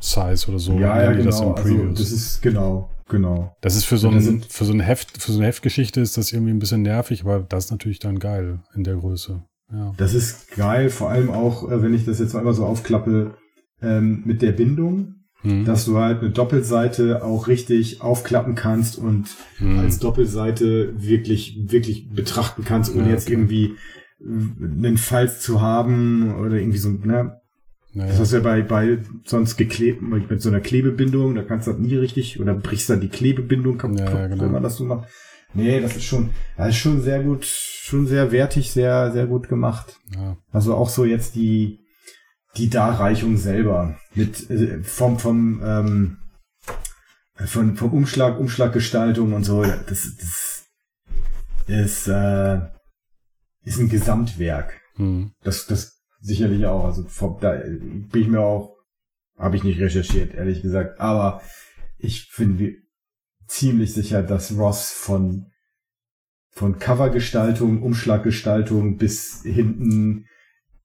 Size 0.00 0.48
oder 0.48 0.58
so. 0.58 0.78
ja, 0.78 1.02
ja, 1.02 1.12
das 1.12 1.40
genau. 1.40 1.54
in 1.54 1.58
Also 1.58 1.86
das 1.88 2.12
ist, 2.12 2.42
genau, 2.42 2.90
genau. 3.08 3.54
Das 3.60 3.76
ist 3.76 3.84
für 3.84 3.98
so, 3.98 4.08
ein, 4.08 4.42
für 4.48 4.64
so 4.64 4.72
ein 4.72 4.80
Heft, 4.80 5.20
für 5.22 5.32
so 5.32 5.38
eine 5.38 5.46
Heftgeschichte 5.46 6.00
ist 6.00 6.16
das 6.16 6.32
irgendwie 6.32 6.52
ein 6.52 6.58
bisschen 6.58 6.82
nervig, 6.82 7.22
aber 7.22 7.40
das 7.40 7.66
ist 7.66 7.70
natürlich 7.70 7.98
dann 7.98 8.18
geil 8.18 8.60
in 8.74 8.84
der 8.84 8.96
Größe. 8.96 9.42
Ja. 9.72 9.92
Das 9.96 10.14
ist 10.14 10.52
geil, 10.52 10.90
vor 10.90 11.10
allem 11.10 11.30
auch, 11.30 11.70
äh, 11.70 11.82
wenn 11.82 11.94
ich 11.94 12.04
das 12.04 12.18
jetzt 12.18 12.34
mal 12.34 12.40
immer 12.40 12.54
so 12.54 12.64
aufklappe, 12.64 13.34
ähm, 13.82 14.22
mit 14.24 14.42
der 14.42 14.52
Bindung, 14.52 15.12
Hm. 15.42 15.64
dass 15.66 15.84
du 15.84 15.98
halt 15.98 16.20
eine 16.20 16.30
Doppelseite 16.30 17.22
auch 17.22 17.46
richtig 17.46 18.00
aufklappen 18.00 18.54
kannst 18.54 18.96
und 18.96 19.28
Hm. 19.58 19.78
als 19.78 19.98
Doppelseite 19.98 20.94
wirklich, 20.96 21.58
wirklich 21.66 22.08
betrachten 22.08 22.64
kannst, 22.64 22.94
ohne 22.94 23.04
Ja, 23.04 23.10
jetzt 23.10 23.26
okay. 23.26 23.34
irgendwie 23.34 23.64
äh, 24.20 24.24
einen 24.64 24.96
Falz 24.96 25.40
zu 25.40 25.60
haben 25.60 26.34
oder 26.36 26.56
irgendwie 26.56 26.78
so, 26.78 26.88
ne? 26.90 27.38
Ja, 27.96 28.06
Das 28.06 28.30
du 28.30 28.36
ja 28.36 28.42
bei, 28.42 28.62
bei 28.62 28.98
sonst 29.24 29.56
geklebt, 29.56 30.02
mit 30.02 30.42
so 30.42 30.50
einer 30.50 30.60
Klebebindung, 30.60 31.34
da 31.34 31.42
kannst 31.42 31.66
du 31.66 31.72
das 31.72 31.80
nie 31.80 31.96
richtig, 31.96 32.38
oder 32.40 32.54
brichst 32.54 32.90
dann 32.90 33.00
die 33.00 33.08
Klebebindung 33.08 33.78
kaputt, 33.78 33.98
Ja, 34.00 34.18
ja, 34.20 34.26
genau. 34.26 34.44
wenn 34.44 34.52
man 34.52 34.62
das 34.62 34.76
so 34.76 34.84
macht. 34.84 35.08
Nee, 35.54 35.80
das 35.80 35.96
ist 35.96 36.04
schon, 36.04 36.30
das 36.58 36.68
ist 36.70 36.76
schon 36.76 37.00
sehr 37.00 37.22
gut, 37.22 37.44
schon 37.46 38.06
sehr 38.06 38.30
wertig, 38.32 38.70
sehr, 38.70 39.12
sehr 39.12 39.26
gut 39.26 39.48
gemacht. 39.48 39.98
ja. 40.14 40.36
Also 40.52 40.74
auch 40.74 40.90
so 40.90 41.04
jetzt 41.06 41.34
die, 41.36 41.80
die 42.56 42.68
Darreichung 42.68 43.36
selber 43.38 43.96
mit 44.14 44.50
äh, 44.50 44.82
vom 44.82 45.18
vom 45.18 45.62
ähm, 45.64 46.16
von 47.46 47.76
vom 47.76 47.92
Umschlag 47.92 48.38
Umschlaggestaltung 48.40 49.32
und 49.34 49.44
so 49.44 49.62
das 49.62 49.86
das 49.86 50.64
ist 51.66 52.08
äh, 52.08 52.60
ist 53.64 53.78
ein 53.78 53.88
Gesamtwerk 53.88 54.80
Hm. 54.96 55.32
das 55.42 55.66
das 55.66 55.95
sicherlich 56.20 56.66
auch 56.66 56.84
also 56.84 57.04
vom, 57.04 57.38
da 57.40 57.52
bin 57.52 58.10
ich 58.22 58.28
mir 58.28 58.40
auch 58.40 58.76
habe 59.38 59.56
ich 59.56 59.64
nicht 59.64 59.80
recherchiert 59.80 60.34
ehrlich 60.34 60.62
gesagt 60.62 61.00
aber 61.00 61.42
ich 61.98 62.30
bin 62.36 62.76
ziemlich 63.46 63.92
sicher 63.94 64.22
dass 64.22 64.56
Ross 64.56 64.92
von 64.92 65.46
von 66.50 66.78
Covergestaltung 66.78 67.82
Umschlaggestaltung 67.82 68.96
bis 68.96 69.42
hinten 69.42 70.24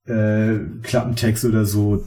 äh, 0.06 0.58
Klappentext 0.84 1.46
oder 1.46 1.66
so 1.66 2.04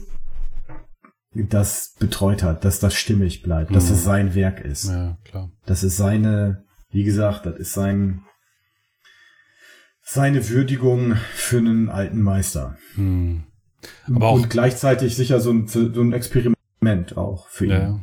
das 1.33 1.95
betreut 1.99 2.43
hat, 2.43 2.63
dass 2.63 2.79
das 2.79 2.95
stimmig 2.95 3.41
bleibt, 3.43 3.75
dass 3.75 3.89
Mhm. 3.89 3.95
es 3.95 4.03
sein 4.05 4.35
Werk 4.35 4.61
ist. 4.61 4.87
ja, 4.89 5.17
klar. 5.25 5.51
Das 5.65 5.83
ist 5.83 5.97
seine, 5.97 6.63
wie 6.91 7.03
gesagt, 7.03 7.45
das 7.45 7.57
ist 7.57 7.73
sein, 7.73 8.21
seine 10.07 10.47
Würdigung 10.49 11.15
für 11.33 11.57
einen 11.57 11.89
alten 11.89 12.21
Meister. 12.21 12.77
Hm. 12.93 13.43
Aber 14.13 14.27
auch- 14.27 14.35
Und 14.35 14.49
gleichzeitig 14.51 15.15
sicher 15.15 15.39
so 15.39 15.51
ein, 15.51 15.67
so 15.67 15.79
ein 15.81 16.13
Experiment 16.13 17.17
auch 17.17 17.47
für 17.49 17.65
ihn. 17.65 17.71
Ja, 17.71 17.99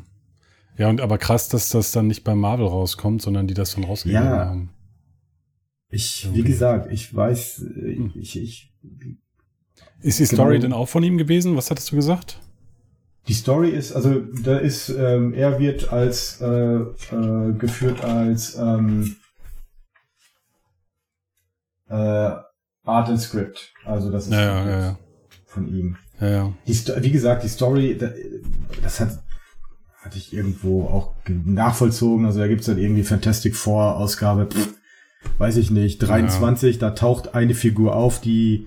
ja. 0.77 0.89
und 0.91 1.01
aber 1.01 1.17
krass, 1.19 1.49
dass 1.49 1.71
das 1.71 1.93
dann 1.93 2.09
nicht 2.09 2.25
bei 2.25 2.35
Marvel 2.35 2.67
rauskommt, 2.67 3.23
sondern 3.23 3.47
die 3.47 3.55
das 3.55 3.75
dann 3.77 3.85
rausgegeben 3.85 4.25
Ja. 4.25 4.47
haben. 4.47 4.71
Ich, 5.91 6.29
wie 6.33 6.43
gesagt, 6.43 6.91
ich 6.93 7.15
weiß, 7.15 7.63
äh, 7.77 7.97
Hm. 7.97 8.13
ich, 8.17 8.37
ich, 8.41 8.73
Ist 10.01 10.19
die 10.19 10.25
Genau. 10.25 10.43
Story 10.43 10.59
denn 10.59 10.73
auch 10.73 10.89
von 10.89 11.05
ihm 11.05 11.17
gewesen? 11.19 11.55
Was 11.57 11.71
hattest 11.71 11.93
du 11.93 11.97
gesagt? 11.97 12.41
Die 13.29 13.35
Story 13.35 13.71
ist, 13.71 13.93
also 13.93 14.19
da 14.43 14.59
ist, 14.59 14.89
ähm, 14.89 15.33
er 15.35 15.61
wird 15.61 15.93
als 15.93 16.41
äh, 16.41 16.47
äh, 16.47 17.53
geführt 17.57 18.03
als 18.03 18.57
ähm, 18.57 19.15
äh, 21.93 22.31
Art 22.85 23.09
and 23.09 23.21
Script. 23.21 23.73
Also 23.85 24.11
das 24.11 24.27
ist 24.27 24.33
Ja, 24.33 24.41
ja, 24.43 24.71
ja, 24.71 24.81
ja. 24.81 24.99
von 25.47 25.69
ihm. 25.69 25.97
Wie 26.21 27.11
gesagt, 27.11 27.43
die 27.45 27.49
Story, 27.49 27.97
da- 27.99 28.13
das 28.83 29.01
hat 29.01 29.19
hatte 30.03 30.19
ich 30.19 30.33
irgendwo 30.33 30.87
auch 30.87 31.15
ge- 31.25 31.37
nachvollzogen. 31.45 32.27
Also 32.27 32.41
da 32.41 32.49
gibt's 32.49 32.67
dann 32.67 32.79
irgendwie 32.79 33.05
Fantastic 33.05 33.55
Four 33.55 33.97
Ausgabe, 33.97 34.47
pff, 34.47 34.69
weiß 35.39 35.57
ich 35.59 35.71
nicht, 35.71 35.99
23, 35.99 36.79
da 36.79 36.91
taucht 36.91 37.35
eine 37.37 37.55
Figur 37.55 37.95
auf, 37.95 38.21
die 38.21 38.67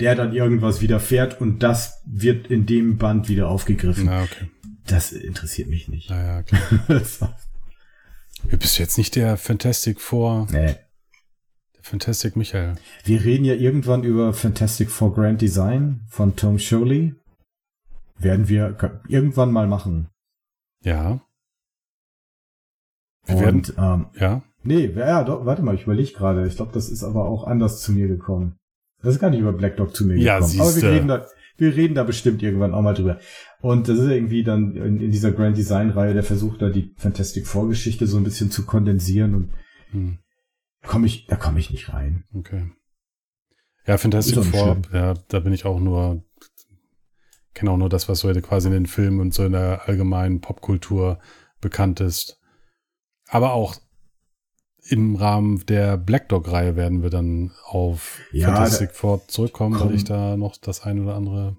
der 0.00 0.14
dann 0.14 0.34
irgendwas 0.34 0.80
widerfährt 0.82 1.40
und 1.40 1.62
das 1.62 2.02
wird 2.06 2.46
in 2.48 2.64
dem 2.66 2.96
Band 2.98 3.28
wieder 3.30 3.48
aufgegriffen. 3.48 4.08
Okay. 4.08 4.50
Das 4.86 5.12
interessiert 5.12 5.68
mich 5.68 5.88
nicht. 5.88 6.10
Okay. 6.10 6.58
Bist 8.58 8.78
du 8.78 8.82
jetzt 8.82 8.98
nicht 8.98 9.16
der 9.16 9.36
Fantastic 9.38 10.00
Four, 10.00 10.46
nee. 10.50 10.74
Fantastic 11.86 12.34
Michael? 12.34 12.74
Wir 13.04 13.24
reden 13.24 13.44
ja 13.44 13.54
irgendwann 13.54 14.02
über 14.02 14.32
Fantastic 14.32 14.90
Four 14.90 15.14
Grand 15.14 15.40
Design 15.40 16.00
von 16.08 16.34
Tom 16.34 16.58
Shirley. 16.58 17.14
Werden 18.18 18.48
wir 18.48 18.76
irgendwann 19.08 19.52
mal 19.52 19.68
machen. 19.68 20.08
Ja. 20.82 21.20
Wir 23.26 23.38
werden, 23.38 23.58
Und, 23.58 23.74
ähm, 23.78 24.06
ja. 24.18 24.42
nee, 24.64 24.86
ja, 24.96 25.22
doch, 25.22 25.46
warte 25.46 25.62
mal, 25.62 25.76
ich 25.76 25.84
überlege 25.84 26.12
gerade. 26.12 26.46
Ich 26.48 26.56
glaube, 26.56 26.72
das 26.72 26.88
ist 26.88 27.04
aber 27.04 27.26
auch 27.26 27.44
anders 27.46 27.82
zu 27.82 27.92
mir 27.92 28.08
gekommen. 28.08 28.56
Das 29.02 29.14
ist 29.14 29.20
gar 29.20 29.30
nicht 29.30 29.40
über 29.40 29.52
Black 29.52 29.76
Dog 29.76 29.94
zu 29.94 30.06
mir 30.06 30.16
Ja, 30.16 30.40
gekommen. 30.40 30.60
Aber 30.60 30.70
siehste. 30.70 30.88
wir 30.88 30.92
reden, 30.96 31.08
da, 31.08 31.26
wir 31.56 31.76
reden 31.76 31.94
da 31.94 32.02
bestimmt 32.02 32.42
irgendwann 32.42 32.74
auch 32.74 32.82
mal 32.82 32.94
drüber. 32.94 33.20
Und 33.60 33.88
das 33.88 33.98
ist 33.98 34.10
irgendwie 34.10 34.42
dann 34.42 34.74
in, 34.74 35.00
in 35.00 35.12
dieser 35.12 35.30
Grand 35.30 35.56
Design 35.56 35.90
Reihe 35.90 36.14
der 36.14 36.24
Versuch, 36.24 36.58
da 36.58 36.68
die 36.68 36.92
Fantastic 36.96 37.46
Four 37.46 37.68
Geschichte 37.68 38.08
so 38.08 38.16
ein 38.16 38.24
bisschen 38.24 38.50
zu 38.50 38.66
kondensieren 38.66 39.34
und 39.36 39.52
Hm, 39.92 40.18
komme 40.86 41.06
ich, 41.06 41.26
da 41.26 41.36
komme 41.36 41.58
ich 41.58 41.70
nicht 41.70 41.92
rein. 41.92 42.24
okay. 42.34 42.70
Ja, 43.86 43.98
Fantastic 43.98 44.44
Four, 44.44 44.78
ja, 44.92 45.14
da 45.28 45.40
bin 45.40 45.52
ich 45.52 45.64
auch 45.64 45.78
nur, 45.78 46.24
kenne 47.54 47.70
auch 47.70 47.76
nur 47.76 47.88
das, 47.88 48.08
was 48.08 48.18
so 48.18 48.32
quasi 48.40 48.66
in 48.66 48.74
den 48.74 48.86
Filmen 48.86 49.20
und 49.20 49.32
so 49.32 49.44
in 49.44 49.52
der 49.52 49.88
allgemeinen 49.88 50.40
Popkultur 50.40 51.20
bekannt 51.60 52.00
ist. 52.00 52.40
Aber 53.28 53.52
auch 53.52 53.76
im 54.88 55.16
Rahmen 55.16 55.64
der 55.66 55.96
Black 55.96 56.28
Dog-Reihe 56.28 56.76
werden 56.76 57.02
wir 57.02 57.10
dann 57.10 57.52
auf 57.64 58.20
Ja, 58.32 58.48
Fantastic 58.48 58.92
Four 58.92 59.26
zurückkommen, 59.28 59.74
weil 59.76 59.88
komm. 59.88 59.96
ich 59.96 60.04
da 60.04 60.36
noch 60.36 60.56
das 60.56 60.82
ein 60.82 61.00
oder 61.00 61.14
andere 61.14 61.56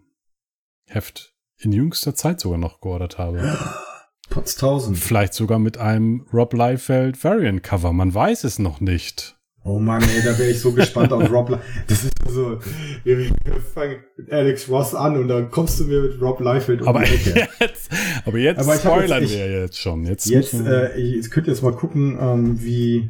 Heft 0.85 1.33
in 1.57 1.71
jüngster 1.71 2.15
Zeit 2.15 2.39
sogar 2.39 2.57
noch 2.57 2.81
geordert 2.81 3.17
habe. 3.17 3.57
Potztausend. 4.29 4.97
Vielleicht 4.97 5.33
sogar 5.33 5.59
mit 5.59 5.77
einem 5.77 6.25
Rob 6.33 6.53
Liefeld 6.53 7.23
Variant 7.23 7.63
Cover. 7.63 7.93
Man 7.93 8.13
weiß 8.13 8.43
es 8.43 8.59
noch 8.59 8.81
nicht. 8.81 9.35
Oh 9.63 9.79
Mann, 9.79 10.01
ey, 10.01 10.21
da 10.23 10.37
wäre 10.39 10.49
ich 10.49 10.61
so 10.61 10.71
gespannt 10.71 11.11
auf 11.11 11.29
Rob. 11.29 11.49
Li- 11.49 11.57
Das 11.87 12.03
ist 12.05 12.11
so, 12.29 12.57
wir, 13.03 13.31
fangen 13.73 13.97
mit 14.15 14.31
Alex 14.31 14.69
Ross 14.69 14.95
an 14.95 15.17
und 15.17 15.27
dann 15.27 15.51
kommst 15.51 15.79
du 15.79 15.85
mir 15.85 16.01
mit 16.03 16.21
Rob 16.21 16.39
Liefeld 16.39 16.81
um 16.81 16.87
Aber 16.87 17.03
die 17.03 17.13
Ecke. 17.15 17.47
jetzt, 17.59 17.89
aber 18.25 18.37
jetzt 18.37 18.59
Aber 18.59 18.75
spoilern 18.77 19.21
jetzt- 19.23 19.31
ich- 19.33 19.37
wir 19.37 19.61
jetzt 19.61 19.77
schon. 19.79 20.05
Jetzt, 20.05 20.25
Jetzt, 20.27 20.53
äh, 20.53 20.95
ich, 20.97 21.15
jetzt 21.15 21.31
könnt 21.31 21.47
ihr 21.47 21.53
jetzt 21.53 21.63
mal 21.63 21.73
gucken, 21.73 22.17
ähm, 22.21 22.63
wie, 22.63 23.09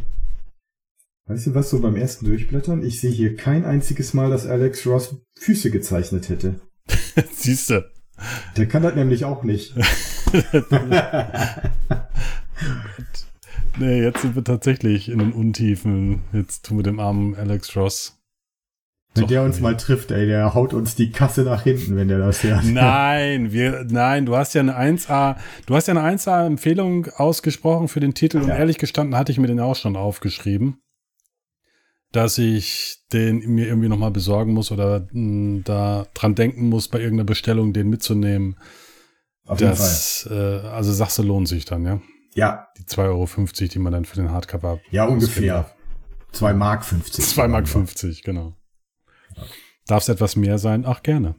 weißt 1.27 1.47
du 1.47 1.53
was, 1.55 1.69
so 1.69 1.79
beim 1.79 1.95
ersten 1.95 2.25
Durchblättern, 2.25 2.83
ich 2.83 3.01
sehe 3.01 3.11
hier 3.11 3.35
kein 3.35 3.63
einziges 3.63 4.15
Mal, 4.15 4.31
dass 4.31 4.47
Alex 4.47 4.87
Ross 4.87 5.15
Füße 5.39 5.69
gezeichnet 5.69 6.29
hätte. 6.29 6.55
siehst 7.33 7.69
du. 7.69 7.85
Der 8.55 8.65
kann 8.67 8.81
das 8.81 8.95
nämlich 8.95 9.25
auch 9.25 9.43
nicht. 9.43 9.75
Nee, 13.79 14.01
jetzt 14.01 14.21
sind 14.21 14.35
wir 14.35 14.43
tatsächlich 14.43 15.07
in 15.09 15.19
den 15.19 15.33
Untiefen. 15.33 16.23
Jetzt 16.33 16.65
tun 16.65 16.77
wir 16.77 16.83
dem 16.83 16.99
armen 16.99 17.35
Alex 17.35 17.75
Ross. 17.75 18.17
Wenn 19.13 19.23
Doch, 19.23 19.29
der 19.29 19.43
uns 19.43 19.57
nee. 19.57 19.61
mal 19.63 19.77
trifft, 19.77 20.11
ey, 20.11 20.25
der 20.25 20.53
haut 20.53 20.73
uns 20.73 20.95
die 20.95 21.11
Kasse 21.11 21.41
nach 21.43 21.63
hinten, 21.63 21.95
wenn 21.95 22.07
der 22.07 22.17
das 22.19 22.43
hört. 22.43 22.63
Nein, 22.65 23.51
wir, 23.51 23.85
nein, 23.89 24.25
du 24.25 24.35
hast 24.35 24.53
ja 24.53 24.61
eine 24.61 24.77
1A, 24.77 25.37
du 25.65 25.75
hast 25.75 25.87
ja 25.87 25.95
eine 25.95 26.17
1A-Empfehlung 26.17 27.07
ausgesprochen 27.15 27.87
für 27.87 27.99
den 27.99 28.13
Titel 28.13 28.37
und 28.41 28.47
Ja. 28.49 28.55
ehrlich 28.57 28.77
gestanden 28.77 29.15
hatte 29.15 29.31
ich 29.31 29.39
mir 29.39 29.47
den 29.47 29.59
auch 29.59 29.75
schon 29.75 29.95
aufgeschrieben, 29.95 30.77
dass 32.11 32.37
ich 32.37 32.99
den 33.13 33.39
mir 33.39 33.67
irgendwie 33.67 33.89
nochmal 33.89 34.11
besorgen 34.11 34.53
muss 34.53 34.71
oder 34.71 35.07
mh, 35.11 35.61
da 35.65 36.05
dran 36.13 36.35
denken 36.35 36.69
muss, 36.69 36.87
bei 36.87 36.99
irgendeiner 36.99 37.25
Bestellung 37.25 37.73
den 37.73 37.89
mitzunehmen. 37.89 38.57
Auf 39.47 39.59
jeden 39.59 39.71
Das, 39.71 40.27
äh, 40.29 40.33
also 40.33 40.91
sagst 40.93 41.17
du, 41.17 41.23
lohnt 41.23 41.47
sich 41.47 41.65
dann, 41.65 41.83
ja? 41.85 41.97
Fall. 41.97 42.07
Ja, 42.35 42.67
Die 42.77 42.83
2,50 42.83 43.01
Euro, 43.07 43.67
die 43.73 43.79
man 43.79 43.93
dann 43.93 44.05
für 44.05 44.15
den 44.17 44.31
Hardcover. 44.31 44.79
ja, 44.91 45.03
ausgeben 45.05 45.21
ungefähr. 45.23 45.53
darf. 45.53 45.75
2 46.33 46.53
Mark 46.53 46.85
50. 46.85 47.25
2 47.25 47.47
Mark 47.47 47.67
50, 47.67 48.21
genau. 48.23 48.53
Darf 49.87 50.03
es 50.03 50.09
etwas 50.09 50.35
mehr 50.35 50.57
sein? 50.59 50.83
Ach, 50.85 51.01
gerne. 51.01 51.35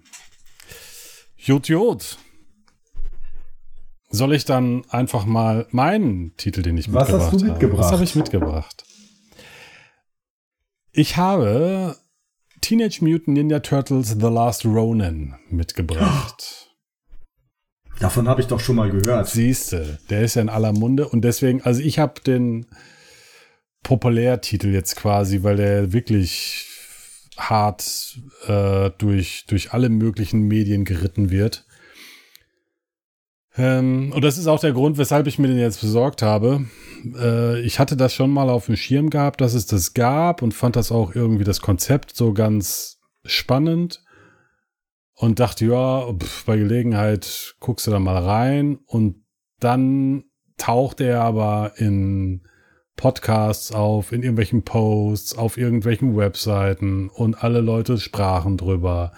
Jut, 1.36 1.68
Jut. 1.68 2.18
Soll 4.10 4.32
ich 4.34 4.44
dann 4.46 4.84
einfach 4.88 5.26
mal 5.26 5.66
meinen 5.70 6.34
Titel, 6.36 6.62
den 6.62 6.78
ich 6.78 6.92
Was 6.92 7.10
hast 7.12 7.32
mitgebracht 7.32 7.32
du 7.32 7.38
habe? 7.38 7.50
mitgebracht? 7.52 7.80
Was 7.84 7.92
habe 7.92 8.04
ich 8.04 8.14
mitgebracht? 8.16 8.84
Ich 10.92 11.16
habe 11.16 11.96
Teenage 12.62 13.04
Mutant 13.04 13.28
Ninja 13.36 13.60
Turtles 13.60 14.08
The 14.18 14.26
Last 14.26 14.64
Ronin 14.64 15.36
mitgebracht. 15.50 16.64
Davon 18.00 18.28
habe 18.28 18.40
ich 18.40 18.46
doch 18.46 18.60
schon 18.60 18.76
mal 18.76 18.90
gehört. 18.90 19.28
Siehste, 19.28 19.98
der 20.08 20.22
ist 20.22 20.36
ja 20.36 20.42
in 20.42 20.48
aller 20.48 20.72
Munde 20.72 21.08
und 21.08 21.22
deswegen, 21.22 21.62
also 21.62 21.80
ich 21.80 21.98
habe 21.98 22.20
den 22.20 22.66
Populärtitel 23.82 24.68
jetzt 24.68 24.96
quasi, 24.96 25.42
weil 25.42 25.56
der 25.56 25.92
wirklich 25.92 26.66
hart 27.36 28.18
äh, 28.46 28.90
durch, 28.98 29.46
durch 29.48 29.72
alle 29.72 29.88
möglichen 29.88 30.42
Medien 30.42 30.84
geritten 30.84 31.30
wird. 31.30 31.66
Ähm, 33.56 34.12
und 34.14 34.22
das 34.22 34.38
ist 34.38 34.46
auch 34.46 34.60
der 34.60 34.72
Grund, 34.72 34.98
weshalb 34.98 35.26
ich 35.26 35.38
mir 35.38 35.48
den 35.48 35.58
jetzt 35.58 35.80
besorgt 35.80 36.22
habe. 36.22 36.66
Äh, 37.16 37.60
ich 37.62 37.78
hatte 37.78 37.96
das 37.96 38.14
schon 38.14 38.30
mal 38.30 38.48
auf 38.48 38.66
dem 38.66 38.76
Schirm 38.76 39.10
gehabt, 39.10 39.40
dass 39.40 39.54
es 39.54 39.66
das 39.66 39.94
gab 39.94 40.42
und 40.42 40.54
fand 40.54 40.76
das 40.76 40.92
auch 40.92 41.14
irgendwie 41.14 41.44
das 41.44 41.60
Konzept 41.60 42.14
so 42.16 42.32
ganz 42.32 42.98
spannend 43.24 44.02
und 45.18 45.40
dachte, 45.40 45.66
ja, 45.66 46.12
pf, 46.12 46.44
bei 46.44 46.56
Gelegenheit 46.56 47.56
guckst 47.58 47.86
du 47.86 47.90
da 47.90 47.98
mal 47.98 48.22
rein 48.22 48.78
und 48.86 49.24
dann 49.58 50.24
taucht 50.56 51.00
er 51.00 51.22
aber 51.22 51.72
in 51.76 52.46
Podcasts 52.94 53.72
auf, 53.72 54.12
in 54.12 54.22
irgendwelchen 54.22 54.62
Posts, 54.62 55.36
auf 55.36 55.56
irgendwelchen 55.56 56.16
Webseiten 56.16 57.08
und 57.08 57.42
alle 57.42 57.60
Leute 57.60 57.98
sprachen 57.98 58.56
drüber. 58.56 59.12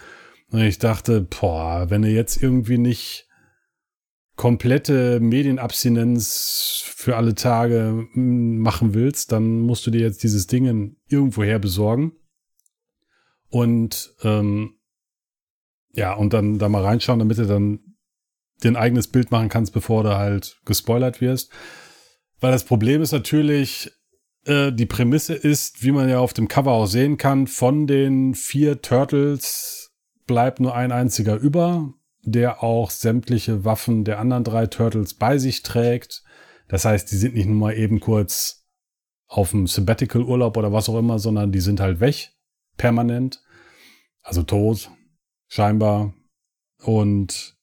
Und 0.51 0.61
ich 0.61 0.79
dachte, 0.79 1.21
boah, 1.21 1.89
wenn 1.89 2.01
du 2.01 2.09
jetzt 2.09 2.41
irgendwie 2.41 2.79
nicht 2.79 3.27
komplette 4.35 5.19
Medienabstinenz 5.19 6.83
für 6.83 7.15
alle 7.15 7.35
Tage 7.35 8.07
mm, 8.13 8.57
machen 8.57 8.95
willst, 8.95 9.31
dann 9.31 9.61
musst 9.61 9.85
du 9.85 9.91
dir 9.91 10.01
jetzt 10.01 10.23
dieses 10.23 10.47
Ding 10.47 10.95
irgendwoher 11.07 11.59
besorgen. 11.59 12.13
Und 13.49 14.15
ähm, 14.23 14.75
ja, 15.93 16.13
und 16.13 16.33
dann 16.33 16.59
da 16.59 16.69
mal 16.69 16.83
reinschauen, 16.83 17.19
damit 17.19 17.37
du 17.37 17.45
dann 17.45 17.79
dir 18.63 18.71
ein 18.71 18.77
eigenes 18.77 19.07
Bild 19.07 19.31
machen 19.31 19.49
kannst, 19.49 19.73
bevor 19.73 20.03
du 20.03 20.17
halt 20.17 20.59
gespoilert 20.65 21.21
wirst. 21.21 21.51
Weil 22.39 22.51
das 22.51 22.63
Problem 22.63 23.01
ist 23.01 23.11
natürlich, 23.11 23.91
äh, 24.45 24.71
die 24.71 24.85
Prämisse 24.85 25.33
ist, 25.33 25.83
wie 25.83 25.91
man 25.91 26.09
ja 26.09 26.19
auf 26.19 26.33
dem 26.33 26.47
Cover 26.47 26.71
auch 26.71 26.85
sehen 26.85 27.17
kann, 27.17 27.47
von 27.47 27.87
den 27.87 28.35
vier 28.35 28.81
Turtles 28.81 29.91
bleibt 30.27 30.59
nur 30.59 30.75
ein 30.75 30.91
einziger 30.91 31.35
über 31.35 31.93
der 32.23 32.63
auch 32.63 32.91
sämtliche 32.91 33.65
Waffen 33.65 34.03
der 34.03 34.19
anderen 34.19 34.43
drei 34.43 34.67
Turtles 34.67 35.13
bei 35.13 35.37
sich 35.37 35.63
trägt. 35.63 36.23
Das 36.67 36.85
heißt, 36.85 37.11
die 37.11 37.15
sind 37.15 37.35
nicht 37.35 37.47
nur 37.47 37.57
mal 37.57 37.73
eben 37.73 37.99
kurz 37.99 38.67
auf 39.27 39.51
dem 39.51 39.67
Sabbatical-Urlaub 39.67 40.57
oder 40.57 40.71
was 40.71 40.89
auch 40.89 40.97
immer, 40.97 41.19
sondern 41.19 41.51
die 41.51 41.59
sind 41.59 41.79
halt 41.79 41.99
weg, 41.99 42.33
permanent. 42.77 43.41
Also 44.21 44.43
tot, 44.43 44.91
scheinbar. 45.51 46.13
Und 46.79 47.57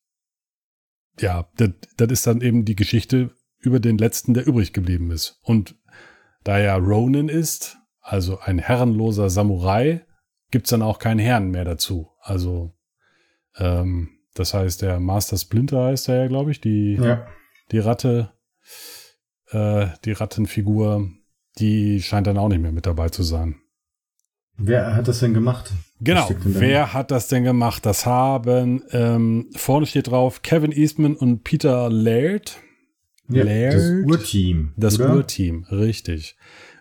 ja, 1.18 1.50
das, 1.57 2.11
ist 2.11 2.26
dann 2.26 2.40
eben 2.40 2.64
die 2.64 2.76
Geschichte 2.76 3.35
über 3.59 3.80
den 3.80 3.99
letzten, 3.99 4.35
der 4.35 4.47
übrig 4.47 4.73
geblieben 4.73 5.11
ist. 5.11 5.40
Und 5.42 5.75
da 6.45 6.59
er 6.59 6.76
Ronin 6.76 7.28
ist, 7.28 7.78
also 8.00 8.38
ein 8.38 8.59
herrenloser 8.59 9.30
Samurai, 9.30 10.04
gibt's 10.50 10.71
dann 10.71 10.83
auch 10.83 10.99
keinen 10.99 11.18
Herrn 11.18 11.50
mehr 11.50 11.64
dazu. 11.64 12.11
Also 12.21 12.76
ähm, 13.57 14.21
das 14.35 14.54
heißt, 14.54 14.83
der 14.83 15.00
Master 15.00 15.37
Splinter 15.37 15.87
heißt 15.87 16.09
er 16.09 16.23
ja, 16.23 16.28
glaube 16.28 16.52
ich, 16.52 16.61
die, 16.61 16.95
ja. 16.95 17.26
die 17.73 17.80
Ratte, 17.80 18.33
äh, 19.50 19.88
die 20.04 20.12
Rattenfigur, 20.12 21.11
die 21.59 22.01
scheint 22.03 22.29
dann 22.29 22.38
auch 22.38 22.48
nicht 22.48 22.61
mehr 22.61 22.72
mit 22.72 22.87
dabei 22.87 23.09
zu 23.09 23.24
sein. 23.24 23.57
Wer 24.57 24.94
hat 24.94 25.09
das 25.09 25.20
denn 25.20 25.35
gemacht? 25.35 25.72
Genau, 26.01 26.29
wer 26.45 26.93
hat 26.93 27.11
das 27.11 27.29
denn 27.29 27.45
gemacht? 27.45 27.85
Das 27.85 28.07
haben, 28.07 28.83
ähm, 28.91 29.51
vorne 29.57 29.87
steht 29.87 30.09
drauf 30.09 30.43
Kevin 30.43 30.73
Eastman 30.73 31.17
und 31.17 31.43
Peter 31.43 31.91
Laird. 31.91 32.61
Ja, 33.29 33.45
Laird. 33.45 33.75
Das 33.75 33.91
Urteam. 34.07 34.73
Das 34.77 35.01
oder? 35.01 35.15
Urteam, 35.15 35.65
richtig 35.71 36.37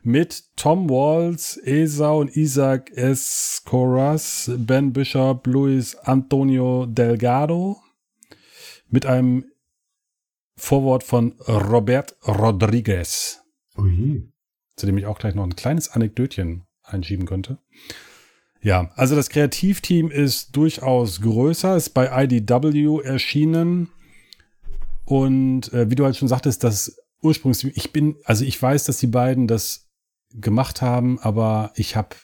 mit 0.08 0.56
Tom 0.56 0.90
Walls, 0.90 1.60
Esau 1.66 2.22
und 2.22 2.34
Isaac 2.38 2.92
Escoras, 2.92 4.50
Ben 4.58 4.94
Bishop, 4.94 5.46
Luis 5.46 5.96
Antonio 5.96 6.86
Delgado, 6.86 7.82
mit 8.88 9.06
einem 9.06 9.44
Vorwort 10.56 11.04
von 11.04 11.34
Robert 11.46 12.16
Rodriguez. 12.26 13.44
Ui. 13.78 14.32
Zu 14.78 14.86
dem 14.86 14.98
ich 14.98 15.06
auch 15.06 15.20
gleich 15.20 15.36
noch 15.36 15.44
ein 15.44 15.58
kleines 15.58 15.90
Anekdötchen 15.90 16.64
einschieben 16.84 17.26
könnte. 17.26 17.58
Ja, 18.68 18.92
also 18.96 19.16
das 19.16 19.30
Kreativteam 19.30 20.12
ist 20.12 20.54
durchaus 20.58 21.22
größer, 21.22 21.78
ist 21.78 21.92
bei 21.92 22.26
IDW 22.26 23.02
erschienen. 23.02 23.88
Und 25.06 25.72
äh, 25.72 25.90
wie 25.90 25.96
du 25.96 26.04
halt 26.04 26.18
schon 26.18 26.28
sagtest, 26.28 26.66
das 26.66 26.98
Ursprungsteam, 27.22 27.72
ich 27.76 27.94
bin, 27.94 28.18
also 28.26 28.44
ich 28.44 28.62
weiß, 28.62 28.84
dass 28.84 28.98
die 28.98 29.08
beiden 29.08 29.48
das 29.48 29.88
gemacht 30.34 30.82
haben, 30.82 31.18
aber 31.20 31.72
ich 31.76 31.96
habe 31.96 32.18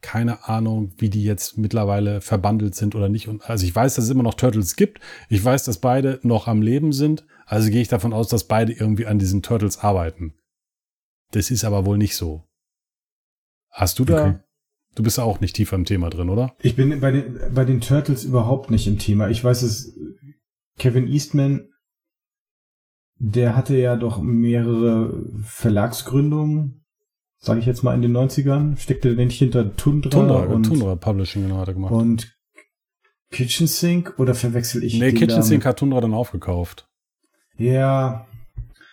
keine 0.00 0.48
Ahnung, 0.48 0.94
wie 0.96 1.10
die 1.10 1.24
jetzt 1.24 1.58
mittlerweile 1.58 2.22
verbandelt 2.22 2.74
sind 2.74 2.94
oder 2.94 3.10
nicht. 3.10 3.28
Und 3.28 3.50
also 3.50 3.66
ich 3.66 3.76
weiß, 3.76 3.96
dass 3.96 4.06
es 4.06 4.10
immer 4.10 4.22
noch 4.22 4.32
Turtles 4.32 4.76
gibt. 4.76 4.98
Ich 5.28 5.44
weiß, 5.44 5.64
dass 5.64 5.76
beide 5.76 6.20
noch 6.22 6.48
am 6.48 6.62
Leben 6.62 6.94
sind. 6.94 7.26
Also 7.44 7.70
gehe 7.70 7.82
ich 7.82 7.88
davon 7.88 8.14
aus, 8.14 8.28
dass 8.28 8.44
beide 8.44 8.72
irgendwie 8.72 9.04
an 9.04 9.18
diesen 9.18 9.42
Turtles 9.42 9.76
arbeiten. 9.76 10.32
Das 11.32 11.50
ist 11.50 11.64
aber 11.64 11.84
wohl 11.84 11.98
nicht 11.98 12.16
so. 12.16 12.48
Hast 13.68 13.98
du 13.98 14.06
da? 14.06 14.42
Du 14.94 15.02
bist 15.02 15.18
auch 15.18 15.40
nicht 15.40 15.56
tiefer 15.56 15.76
im 15.76 15.84
Thema 15.84 16.10
drin, 16.10 16.28
oder? 16.28 16.54
Ich 16.60 16.76
bin 16.76 17.00
bei 17.00 17.10
den, 17.10 17.38
bei 17.54 17.64
den 17.64 17.80
Turtles 17.80 18.24
überhaupt 18.24 18.70
nicht 18.70 18.86
im 18.86 18.98
Thema. 18.98 19.28
Ich 19.28 19.42
weiß 19.42 19.62
es, 19.62 19.98
Kevin 20.78 21.08
Eastman, 21.08 21.68
der 23.18 23.56
hatte 23.56 23.76
ja 23.76 23.96
doch 23.96 24.20
mehrere 24.20 25.24
Verlagsgründungen 25.44 26.82
sage 27.42 27.58
ich 27.58 27.66
jetzt 27.66 27.82
mal 27.82 27.94
in 27.94 28.02
den 28.02 28.16
90ern, 28.16 28.78
steckte 28.78 29.14
der 29.16 29.26
nicht 29.26 29.38
hinter 29.38 29.76
Tundra, 29.76 30.10
Tundra 30.10 30.44
und 30.44 30.62
Tundra 30.62 30.94
Publishing 30.94 31.42
genau 31.42 31.58
hat 31.58 31.68
er 31.68 31.74
gemacht. 31.74 31.92
Und 31.92 32.32
Kitchen 33.30 33.66
Sink 33.66 34.14
oder 34.18 34.34
verwechsel 34.34 34.84
ich 34.84 34.98
Nee, 34.98 35.12
Kitchen 35.12 35.42
Sink 35.42 35.66
hat 35.66 35.78
Tundra 35.78 36.00
dann 36.00 36.14
aufgekauft. 36.14 36.88
Ja. 37.56 38.26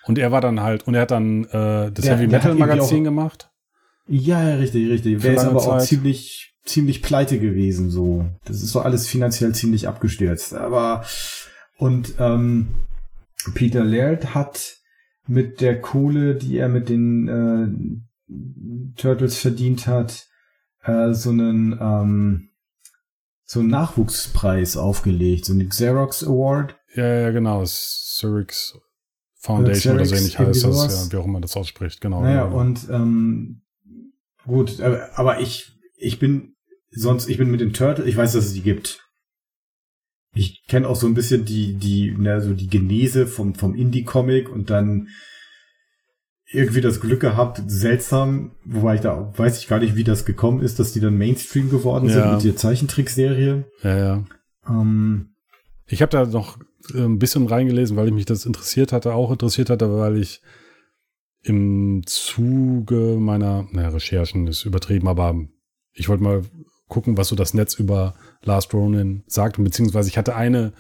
Und 0.06 0.18
er 0.18 0.32
war 0.32 0.42
dann 0.42 0.62
halt, 0.62 0.88
und 0.88 0.96
er 0.96 1.02
hat 1.02 1.12
dann 1.12 1.44
äh, 1.46 1.92
das 1.92 2.06
der, 2.06 2.18
Heavy 2.18 2.28
Metal 2.28 2.56
Magazin 2.56 3.04
gemacht. 3.04 3.49
Ja, 4.10 4.56
richtig, 4.56 4.90
richtig. 4.90 5.22
Der 5.22 5.36
ist 5.36 5.44
aber 5.44 5.60
Zeit. 5.60 5.70
auch 5.70 5.80
ziemlich, 5.80 6.56
ziemlich 6.66 7.02
pleite 7.04 7.40
gewesen, 7.40 7.92
so. 7.92 8.26
Das 8.46 8.58
ist 8.58 8.72
so 8.72 8.80
alles 8.82 9.08
finanziell 9.08 9.54
ziemlich 9.54 9.88
abgestürzt. 9.88 10.56
Aber, 10.56 11.06
und 11.78 12.16
ähm, 12.20 12.70
Peter 13.54 13.84
Laird 13.84 14.34
hat 14.34 14.78
mit 15.28 15.62
der 15.62 15.80
Kohle, 15.80 16.36
die 16.36 16.58
er 16.58 16.70
mit 16.70 16.90
den 16.90 17.28
äh, 18.28 19.00
Turtles 19.00 19.38
verdient 19.38 19.86
hat, 19.86 20.28
äh, 20.84 21.14
so 21.14 21.30
einen 21.30 21.78
ähm, 21.80 22.50
so 23.46 23.60
einen 23.60 23.70
Nachwuchspreis 23.70 24.78
aufgelegt, 24.78 25.46
so 25.46 25.54
einen 25.54 25.70
Xerox 25.70 26.24
Award. 26.24 26.76
Ja, 26.96 27.06
ja, 27.06 27.32
genau, 27.32 27.64
Xerox 27.64 28.78
Foundation 29.36 29.96
oder, 29.96 30.02
oder 30.02 30.10
so 30.10 30.16
ähnlich 30.16 30.40
heißt 30.40 30.64
das, 30.66 31.06
ja, 31.06 31.12
wie 31.12 31.22
auch 31.22 31.26
immer 31.26 31.42
das 31.42 31.56
ausspricht, 31.56 32.02
genau. 32.02 32.22
Naja, 32.22 32.46
genau. 32.46 32.60
und 32.60 32.90
ähm, 32.90 33.62
gut, 34.50 34.80
äh, 34.80 35.00
aber 35.16 35.40
ich 35.40 35.72
ich 36.00 36.20
bin 36.20 36.56
sonst, 36.92 37.30
ich 37.30 37.38
bin 37.38 37.52
mit 37.52 37.62
den 37.62 37.74
Turtles, 37.74 38.08
ich 38.08 38.18
weiß, 38.18 38.34
dass 38.34 38.46
es 38.46 38.54
die 38.54 38.62
gibt. 38.62 39.06
Ich 40.34 40.64
kenne 40.68 40.88
auch 40.88 40.96
so 40.96 41.08
ein 41.08 41.14
bisschen 41.14 41.46
die, 41.46 41.74
die, 41.74 42.16
na, 42.18 42.40
so 42.40 42.54
die 42.54 42.68
Genese 42.68 43.28
vom, 43.28 43.56
vom 43.56 43.76
Indie-Comic 43.76 44.50
und 44.50 44.70
dann 44.70 45.10
irgendwie 46.52 46.82
das 46.82 47.00
Glück 47.00 47.20
gehabt, 47.20 47.62
seltsam, 47.68 48.56
wobei 48.66 48.96
ich 48.96 49.02
da 49.02 49.32
weiß 49.38 49.60
ich 49.60 49.68
gar 49.68 49.80
nicht, 49.80 49.96
wie 49.96 50.04
das 50.04 50.26
gekommen 50.26 50.62
ist, 50.62 50.80
dass 50.80 50.94
die 50.94 51.00
dann 51.00 51.18
Mainstream 51.18 51.70
geworden 51.70 52.10
ja. 52.10 52.14
sind 52.14 52.34
mit 52.34 52.44
der 52.44 52.56
Zeichentrickserie. 52.56 53.66
Ja, 53.84 53.98
ja. 53.98 54.26
Ähm, 54.68 55.36
ich 55.86 56.02
habe 56.02 56.12
da 56.12 56.26
noch 56.26 56.58
äh, 56.94 57.04
ein 57.04 57.20
bisschen 57.20 57.46
reingelesen, 57.48 57.98
weil 57.98 58.08
ich 58.08 58.14
mich 58.14 58.26
das 58.26 58.46
interessiert 58.46 58.94
hatte, 58.94 59.14
auch 59.14 59.32
interessiert 59.32 59.70
hatte, 59.70 59.92
weil 59.92 60.18
ich 60.18 60.42
im 61.42 62.02
Zuge 62.06 63.18
meiner, 63.20 63.68
naja, 63.72 63.90
Recherchen 63.90 64.48
ist 64.48 64.66
übertrieben, 64.66 65.08
aber 65.08 65.36
ich 65.94 66.10
wollte 66.10 66.24
mal 66.24 66.42
gucken, 66.88 67.18
was 67.18 67.30
so 67.30 67.36
das 67.36 67.54
Netz 67.54 67.76
über 67.76 68.16
Last 68.42 68.74
Ronin 68.74 69.24
sagt, 69.28 69.64
beziehungsweise 69.64 70.10
ich 70.10 70.18
hatte 70.18 70.36
eine 70.36 70.74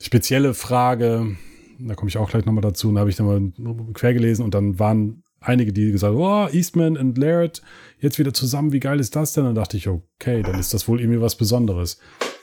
spezielle 0.00 0.54
Frage, 0.54 1.36
da 1.78 1.94
komme 1.94 2.08
ich 2.08 2.16
auch 2.16 2.30
gleich 2.30 2.46
nochmal 2.46 2.62
dazu, 2.62 2.88
und 2.88 2.94
da 2.94 3.00
habe 3.00 3.10
ich 3.10 3.16
dann 3.16 3.26
mal 3.26 3.92
quer 3.92 4.14
gelesen 4.14 4.44
und 4.44 4.54
dann 4.54 4.78
waren 4.78 5.22
einige, 5.40 5.72
die 5.72 5.90
gesagt 5.90 6.14
haben, 6.14 6.20
oh, 6.20 6.48
Eastman 6.54 6.96
und 6.96 7.18
Laird 7.18 7.62
jetzt 7.98 8.18
wieder 8.18 8.32
zusammen, 8.32 8.72
wie 8.72 8.80
geil 8.80 9.00
ist 9.00 9.16
das 9.16 9.32
denn? 9.32 9.44
Und 9.44 9.54
dann 9.54 9.62
dachte 9.62 9.76
ich, 9.76 9.88
okay, 9.88 10.42
dann 10.42 10.58
ist 10.58 10.74
das 10.74 10.86
wohl 10.86 11.00
irgendwie 11.00 11.20
was 11.20 11.36
Besonderes. 11.36 11.98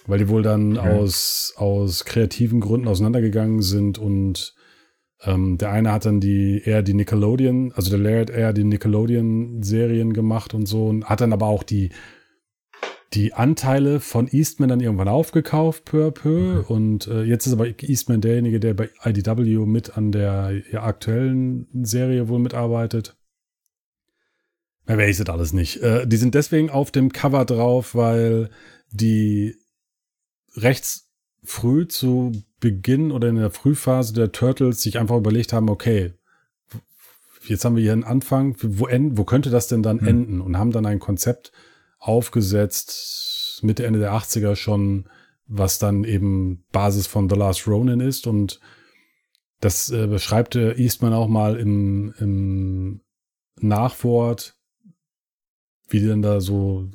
Weil 0.08 0.19
die 0.19 0.30
wohl 0.30 0.41
dann 0.41 0.77
okay. 0.77 0.89
aus, 0.89 1.53
aus 1.58 2.06
kreativen 2.06 2.60
Gründen 2.60 2.88
auseinandergegangen 2.88 3.62
sind 3.62 3.97
und 3.97 4.56
Ähm, 5.23 5.58
der 5.58 5.71
eine 5.71 5.91
hat 5.91 6.06
dann 6.06 6.19
die 6.19 6.62
eher 6.63 6.84
die 6.84 6.93
Nickelodeon, 6.93 7.73
also 7.73 7.89
der 7.89 7.99
Laird 7.99 8.30
eher 8.30 8.53
die 8.53 8.63
Nickelodeon-Serien 8.63 10.13
gemacht 10.13 10.53
und 10.53 10.67
so 10.67 10.88
und 10.88 11.06
hat 11.06 11.21
dann 11.21 11.34
aber 11.34 11.47
auch 11.47 11.63
die 11.63 11.89
die 13.13 13.34
Anteile 13.34 13.99
von 13.99 14.27
Eastman 14.27 14.69
dann 14.69 14.82
irgendwann 14.82 15.08
aufgekauft, 15.08 15.86
peu 15.86 16.08
à 16.08 16.12
peu. 16.12 16.60
Okay. 16.60 16.73
Und 16.73 17.08
äh, 17.08 17.23
jetzt 17.23 17.47
ist 17.47 17.53
aber 17.53 17.67
Eastman 17.82 18.21
derjenige, 18.21 18.60
der 18.60 18.73
bei 18.73 18.89
IDW 19.03 19.65
mit 19.65 19.97
an 19.97 20.12
der 20.12 20.62
aktuellen 20.73 21.67
Serie 21.86 22.27
wohl 22.27 22.39
mitarbeitet. 22.39 23.15
Mehr 24.86 24.97
weiß 24.97 25.19
ich 25.19 25.30
alles 25.30 25.53
nicht. 25.53 25.82
Äh, 25.82 26.06
die 26.06 26.17
sind 26.17 26.36
deswegen 26.36 26.69
auf 26.69 26.91
dem 26.91 27.12
Cover 27.12 27.45
drauf, 27.45 27.95
weil 27.95 28.49
die 28.91 29.56
rechts 30.56 31.07
früh 31.47 31.88
zu 31.88 32.33
Beginn 32.60 33.12
oder 33.12 33.29
in 33.29 33.36
der 33.36 33.51
Frühphase 33.51 34.13
der 34.13 34.31
Turtles 34.31 34.81
sich 34.81 34.99
einfach 34.99 35.15
überlegt 35.15 35.53
haben, 35.53 35.69
okay, 35.69 36.13
jetzt 37.45 37.63
haben 37.63 37.75
wir 37.75 37.83
hier 37.83 37.93
einen 37.93 38.03
Anfang, 38.03 38.55
wo, 38.62 38.86
end, 38.86 39.17
wo 39.17 39.23
könnte 39.23 39.49
das 39.49 39.67
denn 39.67 39.81
dann 39.81 40.01
hm. 40.01 40.07
enden? 40.07 40.41
Und 40.41 40.57
haben 40.57 40.71
dann 40.71 40.86
ein 40.86 40.99
Konzept 40.99 41.51
aufgesetzt, 41.99 43.62
Mitte, 43.63 43.86
Ende 43.86 43.99
der 43.99 44.13
80er 44.13 44.55
schon, 44.55 45.07
was 45.47 45.79
dann 45.79 46.03
eben 46.03 46.65
Basis 46.71 47.07
von 47.07 47.29
The 47.29 47.36
Last 47.36 47.67
Ronin 47.67 48.01
ist. 48.01 48.27
Und 48.27 48.60
das 49.62 49.89
äh, 49.89 50.07
beschreibt 50.07 50.55
Eastman 50.55 51.13
auch 51.13 51.29
mal 51.29 51.55
im, 51.55 52.13
im 52.19 53.01
Nachwort, 53.55 54.57
wie 55.89 56.00
die 56.00 56.08
dann 56.08 56.21
da 56.21 56.41
so 56.41 56.89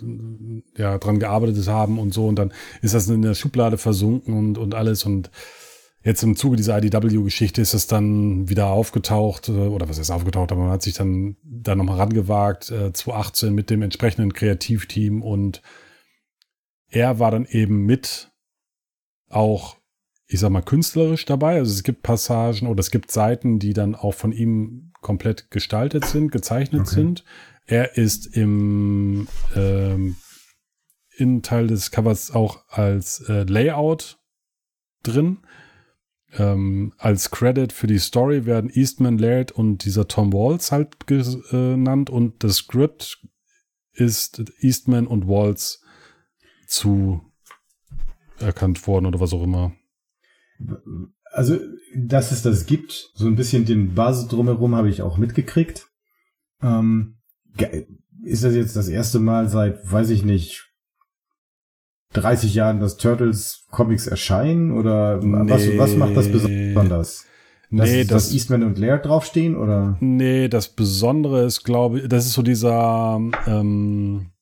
ja 0.76 0.98
dran 0.98 1.18
gearbeitet 1.18 1.66
haben 1.68 1.98
und 1.98 2.12
so. 2.12 2.26
Und 2.26 2.37
dann 2.37 2.52
ist 2.83 2.94
das 2.94 3.09
in 3.09 3.22
der 3.22 3.35
Schublade 3.35 3.78
versunken 3.78 4.37
und 4.37 4.59
und 4.59 4.74
alles. 4.74 5.05
Und 5.05 5.31
jetzt 6.05 6.22
im 6.22 6.37
Zuge 6.37 6.57
dieser 6.57 6.78
IDW-Geschichte 6.78 7.61
ist 7.61 7.74
es 7.74 7.87
dann 7.87 8.48
wieder 8.48 8.66
aufgetaucht 8.66 9.48
äh, 9.48 9.52
oder 9.52 9.88
was 9.88 9.98
ist 9.98 10.11
aufgetaucht, 10.11 10.52
aber 10.52 10.62
man 10.62 10.70
hat 10.70 10.83
sich 10.83 10.94
dann 10.94 11.37
da 11.42 11.74
nochmal 11.74 11.98
rangewagt 11.98 12.70
äh, 12.70 12.92
2018 12.92 13.55
mit 13.55 13.70
dem 13.70 13.83
entsprechenden 13.83 14.33
Kreativteam. 14.33 15.22
Und 15.22 15.62
er 16.88 17.18
war 17.18 17.31
dann 17.31 17.46
eben 17.46 17.87
mit 17.87 18.31
auch 19.28 19.76
ich 20.33 20.40
sag 20.40 20.51
mal 20.51 20.62
künstlerisch 20.62 21.25
dabei, 21.25 21.57
also 21.57 21.73
es 21.73 21.83
gibt 21.83 22.03
Passagen 22.03 22.66
oder 22.66 22.81
es 22.81 22.90
gibt 22.90 23.11
Seiten, 23.11 23.59
die 23.59 23.73
dann 23.73 23.95
auch 23.95 24.14
von 24.14 24.33
ihm 24.33 24.92
komplett 25.01 25.51
gestaltet 25.51 26.05
sind, 26.05 26.33
gezeichnet 26.33 26.83
okay. 26.83 26.95
sind 26.95 27.25
er 27.66 27.97
ist 27.97 28.27
im 28.37 29.29
ähm, 29.55 30.16
Innenteil 31.16 31.66
des 31.66 31.90
Covers 31.90 32.31
auch 32.33 32.64
als 32.68 33.21
äh, 33.29 33.45
Layout 33.45 34.18
drin. 35.03 35.38
Ähm, 36.35 36.95
als 36.97 37.31
Credit 37.31 37.73
für 37.73 37.87
die 37.87 37.99
Story 37.99 38.47
werden 38.47 38.71
Eastman, 38.71 39.18
Laird 39.18 39.53
und 39.53 39.85
dieser 39.85 40.09
Tom 40.09 40.33
Waltz 40.33 40.73
halt 40.73 41.07
genannt 41.07 42.09
und 42.09 42.42
das 42.42 42.57
Script 42.57 43.23
ist 43.92 44.42
Eastman 44.61 45.07
und 45.07 45.29
Waltz 45.29 45.83
zu 46.66 47.21
erkannt 48.38 48.87
worden 48.87 49.07
oder 49.07 49.21
was 49.21 49.35
auch 49.35 49.42
immer. 49.42 49.73
Also, 51.33 51.59
dass 51.96 52.33
es 52.33 52.42
das 52.42 52.66
gibt, 52.66 53.11
so 53.14 53.27
ein 53.27 53.37
bisschen 53.37 53.64
den 53.64 53.94
Basis 53.94 54.29
drumherum 54.29 54.75
habe 54.75 54.88
ich 54.90 55.03
auch 55.03 55.18
mitgekriegt. 55.18 55.88
Ähm, 56.62 57.16
ist 58.22 58.44
das 58.44 58.55
jetzt 58.55 58.77
das 58.77 58.88
erste 58.88 59.18
Mal 59.18 59.48
seit, 59.48 59.90
weiß 59.90 60.11
ich 60.11 60.25
nicht, 60.25 60.72
30 62.12 62.55
Jahren, 62.55 62.81
dass 62.81 62.96
Turtles 62.96 63.66
Comics 63.70 64.07
erscheinen? 64.07 64.72
Oder 64.72 65.18
nee. 65.22 65.51
was, 65.51 65.79
was 65.79 65.96
macht 65.96 66.16
das 66.16 66.31
besonders? 66.31 67.27
Dass, 67.70 67.90
nee, 67.90 68.05
das, 68.05 68.25
dass 68.25 68.35
Eastman 68.35 68.62
und 68.64 68.79
Laird 68.79 69.07
draufstehen, 69.07 69.57
oder? 69.57 69.96
Nee, 70.01 70.48
das 70.48 70.68
Besondere 70.68 71.44
ist, 71.46 71.64
glaube 71.64 72.01
ich, 72.01 72.09
das 72.09 72.27
ist 72.27 72.35
so 72.35 72.42
dieser 72.42 73.18
ähm, 73.46 74.33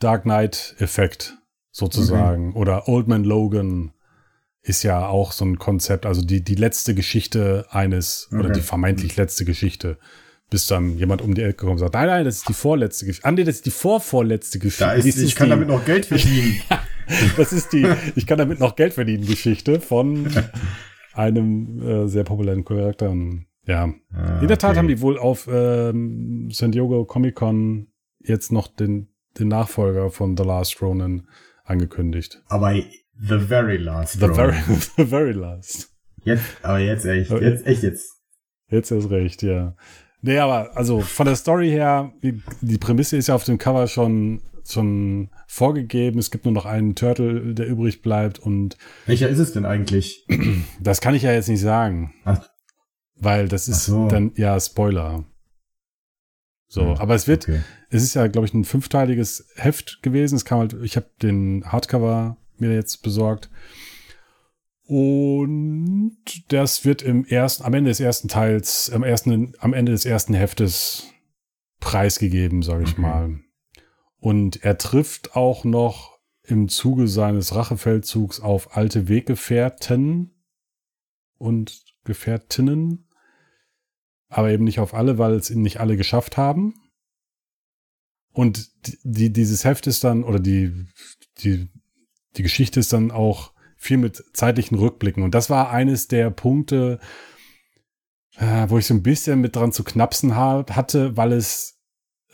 Dark 0.00 0.24
Knight-Effekt 0.24 1.38
sozusagen. 1.70 2.50
Okay. 2.50 2.58
Oder 2.58 2.88
Old 2.88 3.06
Man 3.06 3.22
Logan 3.22 3.92
ist 4.62 4.82
ja 4.82 5.06
auch 5.06 5.32
so 5.32 5.44
ein 5.44 5.58
Konzept, 5.58 6.06
also 6.06 6.22
die, 6.22 6.42
die 6.42 6.54
letzte 6.54 6.94
Geschichte 6.94 7.66
eines, 7.70 8.28
okay. 8.30 8.40
oder 8.40 8.50
die 8.50 8.60
vermeintlich 8.60 9.16
letzte 9.16 9.44
Geschichte 9.44 9.98
bis 10.50 10.66
dann 10.66 10.98
jemand 10.98 11.22
um 11.22 11.34
die 11.34 11.42
Ecke 11.42 11.54
kommt 11.54 11.72
und 11.72 11.78
sagt, 11.78 11.94
nein, 11.94 12.08
nein, 12.08 12.24
das 12.24 12.38
ist 12.38 12.48
die 12.48 12.54
vorletzte 12.54 13.06
Geschichte. 13.06 13.26
Ah, 13.26 13.30
nee, 13.30 13.44
das 13.44 13.56
ist 13.56 13.66
die 13.66 13.70
vorvorletzte 13.70 14.58
Geschichte. 14.58 14.84
Da 14.84 14.92
ist, 14.92 15.06
ist 15.06 15.22
ich 15.22 15.36
kann 15.36 15.46
die, 15.46 15.50
damit 15.50 15.68
noch 15.68 15.84
Geld 15.84 16.06
verdienen. 16.06 16.60
das 17.36 17.52
ist 17.52 17.72
die, 17.72 17.86
ich 18.16 18.26
kann 18.26 18.36
damit 18.36 18.58
noch 18.58 18.74
Geld 18.74 18.92
verdienen 18.92 19.24
Geschichte 19.24 19.80
von 19.80 20.28
einem 21.14 21.80
äh, 21.80 22.08
sehr 22.08 22.24
populären 22.24 22.64
Charakter. 22.64 23.16
Ja. 23.64 23.94
Ah, 24.12 24.40
In 24.40 24.48
der 24.48 24.58
Tat 24.58 24.70
okay. 24.70 24.78
haben 24.78 24.88
die 24.88 25.00
wohl 25.00 25.18
auf 25.18 25.48
ähm, 25.50 26.50
San 26.50 26.72
Diego 26.72 27.04
Comic 27.04 27.36
Con 27.36 27.86
jetzt 28.18 28.50
noch 28.50 28.66
den, 28.66 29.08
den 29.38 29.48
Nachfolger 29.48 30.10
von 30.10 30.36
The 30.36 30.42
Last 30.42 30.82
Ronin 30.82 31.28
angekündigt. 31.64 32.42
Aber 32.48 32.74
The 33.22 33.38
Very 33.38 33.76
Last 33.76 34.20
The, 34.20 34.28
very, 34.28 34.56
the 34.96 35.04
very 35.04 35.32
Last. 35.32 35.90
Jetzt, 36.24 36.44
aber 36.62 36.78
jetzt 36.78 37.04
echt, 37.04 37.30
jetzt 37.30 37.66
echt 37.66 37.82
jetzt. 37.82 38.16
Jetzt 38.68 38.90
erst 38.90 39.10
recht, 39.10 39.42
ja. 39.42 39.74
Nee, 40.22 40.38
aber 40.38 40.76
also 40.76 41.00
von 41.00 41.26
der 41.26 41.36
Story 41.36 41.70
her, 41.70 42.12
die 42.22 42.78
Prämisse 42.78 43.16
ist 43.16 43.28
ja 43.28 43.34
auf 43.34 43.44
dem 43.44 43.58
Cover 43.58 43.86
schon, 43.88 44.42
schon 44.68 45.30
vorgegeben. 45.46 46.18
Es 46.18 46.30
gibt 46.30 46.44
nur 46.44 46.54
noch 46.54 46.66
einen 46.66 46.94
Turtle, 46.94 47.54
der 47.54 47.66
übrig 47.66 48.02
bleibt 48.02 48.38
und. 48.38 48.76
Welcher 49.06 49.28
ist 49.28 49.38
es 49.38 49.52
denn 49.52 49.64
eigentlich? 49.64 50.26
Das 50.80 51.00
kann 51.00 51.14
ich 51.14 51.22
ja 51.22 51.32
jetzt 51.32 51.48
nicht 51.48 51.60
sagen. 51.60 52.14
Ach. 52.24 52.48
Weil 53.16 53.48
das 53.48 53.68
ist 53.68 53.84
so. 53.84 54.08
dann 54.08 54.32
ja 54.36 54.58
Spoiler. 54.58 55.24
So, 56.68 56.82
hm, 56.82 57.00
aber 57.00 57.14
es 57.14 57.26
wird, 57.26 57.48
okay. 57.48 57.60
es 57.90 58.02
ist 58.02 58.14
ja, 58.14 58.28
glaube 58.28 58.46
ich, 58.46 58.54
ein 58.54 58.64
fünfteiliges 58.64 59.46
Heft 59.56 60.02
gewesen. 60.02 60.36
Es 60.36 60.44
kam 60.44 60.60
halt, 60.60 60.76
ich 60.82 60.96
habe 60.96 61.10
den 61.20 61.64
Hardcover 61.66 62.36
mir 62.60 62.72
jetzt 62.72 63.02
besorgt. 63.02 63.50
Und 64.84 66.16
das 66.48 66.84
wird 66.84 67.02
im 67.02 67.24
ersten, 67.24 67.64
am 67.64 67.74
Ende 67.74 67.90
des 67.90 68.00
ersten 68.00 68.28
Teils, 68.28 68.90
am 68.90 69.04
ersten, 69.04 69.52
am 69.58 69.72
Ende 69.72 69.92
des 69.92 70.04
ersten 70.04 70.34
Heftes 70.34 71.12
preisgegeben, 71.78 72.62
sage 72.62 72.84
ich 72.84 72.92
okay. 72.92 73.00
mal. 73.00 73.40
Und 74.18 74.64
er 74.64 74.78
trifft 74.78 75.36
auch 75.36 75.64
noch 75.64 76.18
im 76.42 76.68
Zuge 76.68 77.08
seines 77.08 77.54
Rachefeldzugs 77.54 78.40
auf 78.40 78.76
alte 78.76 79.08
Weggefährten 79.08 80.34
und 81.38 81.84
Gefährtinnen, 82.04 83.08
aber 84.28 84.50
eben 84.50 84.64
nicht 84.64 84.80
auf 84.80 84.94
alle, 84.94 85.18
weil 85.18 85.34
es 85.34 85.50
ihn 85.50 85.62
nicht 85.62 85.80
alle 85.80 85.96
geschafft 85.96 86.36
haben. 86.36 86.74
Und 88.32 88.70
die, 89.04 89.32
dieses 89.32 89.64
Heft 89.64 89.86
ist 89.86 90.04
dann, 90.04 90.24
oder 90.24 90.38
die, 90.38 90.86
die, 91.38 91.68
die 92.36 92.42
Geschichte 92.42 92.80
ist 92.80 92.92
dann 92.92 93.10
auch 93.10 93.52
viel 93.76 93.96
mit 93.96 94.22
zeitlichen 94.34 94.78
Rückblicken. 94.78 95.22
Und 95.22 95.34
das 95.34 95.50
war 95.50 95.70
eines 95.70 96.08
der 96.08 96.30
Punkte, 96.30 97.00
äh, 98.36 98.68
wo 98.68 98.78
ich 98.78 98.86
so 98.86 98.94
ein 98.94 99.02
bisschen 99.02 99.40
mit 99.40 99.56
dran 99.56 99.72
zu 99.72 99.84
knapsen 99.84 100.36
hatte, 100.36 101.16
weil 101.16 101.32
es 101.32 101.80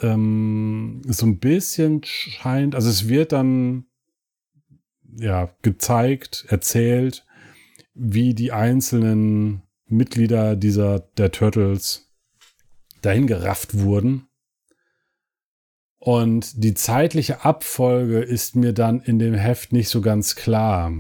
ähm, 0.01 1.03
so 1.07 1.27
ein 1.27 1.39
bisschen 1.39 2.03
scheint, 2.05 2.75
also 2.75 2.91
es 2.91 3.09
wird 3.09 3.33
dann 3.33 3.87
ja 5.19 5.51
gezeigt, 5.63 6.47
erzählt, 6.49 7.25
wie 7.95 8.35
die 8.35 8.53
einzelnen 8.53 9.63
Mitglieder 9.89 10.57
dieser 10.57 11.01
der 11.01 11.33
Turtles 11.33 12.13
dahin 13.03 13.27
gerafft 13.27 13.79
wurden. 13.79 14.29
Und 16.07 16.63
die 16.63 16.75
zeitliche 16.75 17.45
Abfolge 17.45 18.21
ist 18.21 18.55
mir 18.55 18.73
dann 18.73 19.01
in 19.01 19.19
dem 19.19 19.35
Heft 19.35 19.73
nicht 19.73 19.89
so 19.89 20.01
ganz 20.01 20.37
klar. 20.37 20.93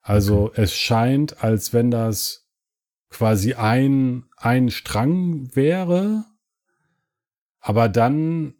Also 0.00 0.46
okay. 0.46 0.62
es 0.62 0.74
scheint, 0.74 1.44
als 1.44 1.72
wenn 1.72 1.92
das 1.92 2.48
quasi 3.08 3.54
ein, 3.54 4.24
ein 4.36 4.68
Strang 4.72 5.54
wäre, 5.54 6.24
aber 7.60 7.88
dann, 7.88 8.54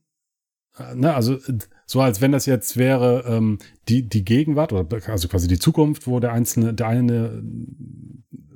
äh, 0.79 0.95
ne, 0.95 1.15
also 1.15 1.39
so 1.85 2.01
als 2.01 2.21
wenn 2.21 2.31
das 2.31 2.47
jetzt 2.47 2.77
wäre 2.77 3.25
ähm, 3.27 3.59
die, 3.89 4.09
die 4.09 4.25
Gegenwart, 4.25 4.73
oder 4.73 4.87
also 5.09 5.27
quasi 5.27 5.49
die 5.49 5.59
Zukunft, 5.59 6.07
wo 6.07 6.21
der 6.21 6.33
einzelne, 6.33 6.75
der 6.75 6.87
eine 6.87 7.43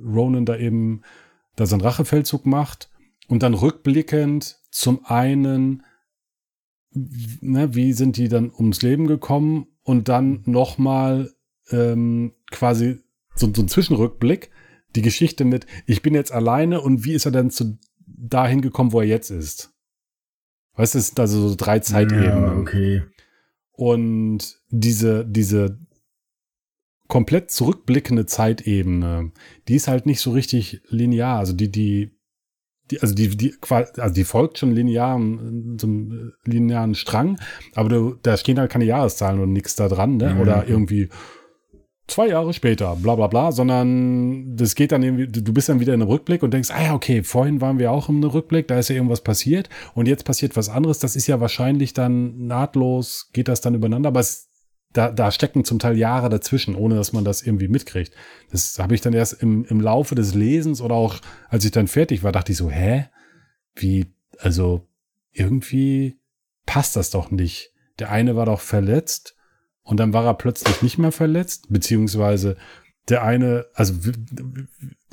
Ronan 0.01 0.47
da 0.47 0.57
eben 0.57 1.03
da 1.57 1.67
seinen 1.67 1.81
Rachefeldzug 1.81 2.47
macht 2.47 2.92
und 3.33 3.43
dann 3.43 3.55
rückblickend 3.55 4.59
zum 4.71 5.07
einen, 5.07 5.85
ne, 6.91 7.75
wie 7.75 7.95
sind 7.95 8.19
die 8.19 8.29
dann 8.29 8.53
ums 8.55 8.83
Leben 8.83 9.07
gekommen 9.07 9.69
und 9.85 10.11
dann 10.11 10.43
nochmal 10.45 11.33
ähm, 11.71 12.35
quasi 12.51 12.99
so, 13.35 13.51
so 13.55 13.63
ein 13.63 13.69
Zwischenrückblick, 13.69 14.51
die 14.95 15.01
Geschichte 15.01 15.47
mit, 15.47 15.65
ich 15.87 16.03
bin 16.03 16.13
jetzt 16.13 16.31
alleine 16.31 16.83
und 16.83 17.07
wie 17.07 17.15
ist 17.15 17.25
er 17.25 17.33
denn 17.33 17.49
zu 17.49 17.79
dahin 18.07 18.61
gekommen, 18.61 18.93
wo 18.93 19.01
er 19.01 19.07
jetzt 19.07 19.31
ist? 19.31 19.73
Weißt 20.75 20.93
du, 20.93 20.99
es 20.99 21.07
sind 21.07 21.21
also 21.21 21.49
so 21.49 21.55
drei 21.57 21.79
Zeitebenen. 21.79 22.45
Ja, 22.45 22.57
okay. 22.59 23.03
Und 23.71 24.61
diese, 24.69 25.25
diese 25.25 25.79
komplett 27.09 27.51
zurückblickende 27.51 28.27
Zeitebene, 28.27 29.33
die 29.69 29.77
ist 29.77 29.89
halt 29.89 30.05
nicht 30.05 30.21
so 30.21 30.33
richtig 30.33 30.83
linear. 30.91 31.39
Also 31.39 31.55
die, 31.55 31.71
die, 31.71 32.19
die 32.93 33.01
also 33.01 33.15
die, 33.15 33.37
die, 33.37 33.55
also 33.69 34.15
die 34.15 34.25
folgt 34.25 34.59
schon 34.59 34.73
linear, 34.73 35.19
so 35.19 35.87
einem 35.87 36.33
linearen 36.45 36.95
Strang, 36.95 37.39
aber 37.75 37.89
du, 37.89 38.15
da 38.23 38.37
stehen 38.37 38.59
halt 38.59 38.71
keine 38.71 38.85
Jahreszahlen 38.85 39.41
und 39.41 39.53
nichts 39.53 39.77
da 39.77 39.89
dran, 39.89 40.17
ne? 40.17 40.39
Oder 40.41 40.69
irgendwie 40.69 41.09
zwei 42.07 42.29
Jahre 42.29 42.53
später, 42.53 42.97
bla 42.97 43.15
bla 43.15 43.27
bla, 43.27 43.53
sondern 43.53 44.57
das 44.57 44.75
geht 44.75 44.93
dann 44.93 45.03
irgendwie, 45.03 45.29
du 45.29 45.53
bist 45.53 45.69
dann 45.69 45.81
wieder 45.81 45.95
in 45.95 46.03
einem 46.03 46.11
Rückblick 46.11 46.43
und 46.43 46.53
denkst, 46.53 46.71
ah 46.71 46.83
ja, 46.83 46.95
okay, 46.95 47.23
vorhin 47.23 47.61
waren 47.61 47.79
wir 47.79 47.91
auch 47.91 48.09
im 48.09 48.23
Rückblick, 48.23 48.69
da 48.69 48.79
ist 48.79 48.89
ja 48.89 48.97
irgendwas 48.97 49.23
passiert 49.23 49.69
und 49.95 50.09
jetzt 50.09 50.25
passiert 50.25 50.57
was 50.57 50.69
anderes. 50.69 50.99
Das 50.99 51.17
ist 51.17 51.27
ja 51.27 51.41
wahrscheinlich 51.41 51.95
dann 51.95 52.47
nahtlos, 52.47 53.31
geht 53.33 53.49
das 53.49 53.61
dann 53.61 53.75
übereinander, 53.75 54.09
aber 54.09 54.21
es, 54.21 54.51
da, 54.93 55.11
da 55.11 55.31
stecken 55.31 55.65
zum 55.65 55.79
Teil 55.79 55.97
Jahre 55.97 56.29
dazwischen, 56.29 56.75
ohne 56.75 56.95
dass 56.97 57.13
man 57.13 57.25
das 57.25 57.43
irgendwie 57.43 57.69
mitkriegt. 57.69 58.13
Das 58.51 58.79
habe 58.79 58.95
ich 58.95 59.01
dann 59.01 59.13
erst 59.13 59.43
im, 59.43 59.65
im 59.65 59.81
Laufe 59.81 60.15
des 60.15 60.35
Lesens 60.35 60.81
oder 60.81 60.95
auch 60.95 61.21
als 61.49 61.65
ich 61.65 61.71
dann 61.71 61.89
fertig 61.89 62.23
war, 62.23 62.33
dachte 62.33 62.53
ich 62.53 62.59
so, 62.59 62.71
hä? 62.71 63.07
Wie, 63.75 64.07
also 64.39 64.87
irgendwie 65.33 66.19
passt 66.67 66.97
das 66.97 67.11
doch 67.11 67.31
nicht. 67.31 67.73
Der 67.99 68.11
eine 68.11 68.37
war 68.37 68.47
doch 68.47 68.61
verletzt 68.61 69.37
und 69.83 69.99
dann 69.99 70.13
war 70.13 70.25
er 70.25 70.35
plötzlich 70.35 70.83
nicht 70.83 70.99
mehr 70.99 71.13
verletzt, 71.13 71.67
beziehungsweise 71.71 72.57
der 73.09 73.25
eine, 73.25 73.67
also 73.75 74.05
wie, 74.05 74.13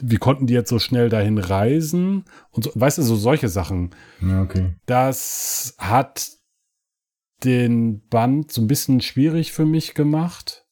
wie 0.01 0.17
konnten 0.17 0.47
die 0.47 0.53
jetzt 0.53 0.69
so 0.69 0.79
schnell 0.79 1.09
dahin 1.09 1.37
reisen? 1.37 2.25
Und 2.51 2.65
so, 2.65 2.71
weißt 2.75 2.99
du, 2.99 3.01
so 3.01 3.15
solche 3.15 3.49
Sachen. 3.49 3.91
Ja, 4.21 4.43
okay. 4.43 4.75
Das 4.85 5.75
hat 5.77 6.38
den 7.43 8.07
Band 8.07 8.51
so 8.51 8.61
ein 8.61 8.67
bisschen 8.67 9.01
schwierig 9.01 9.51
für 9.51 9.65
mich 9.65 9.93
gemacht, 9.93 10.65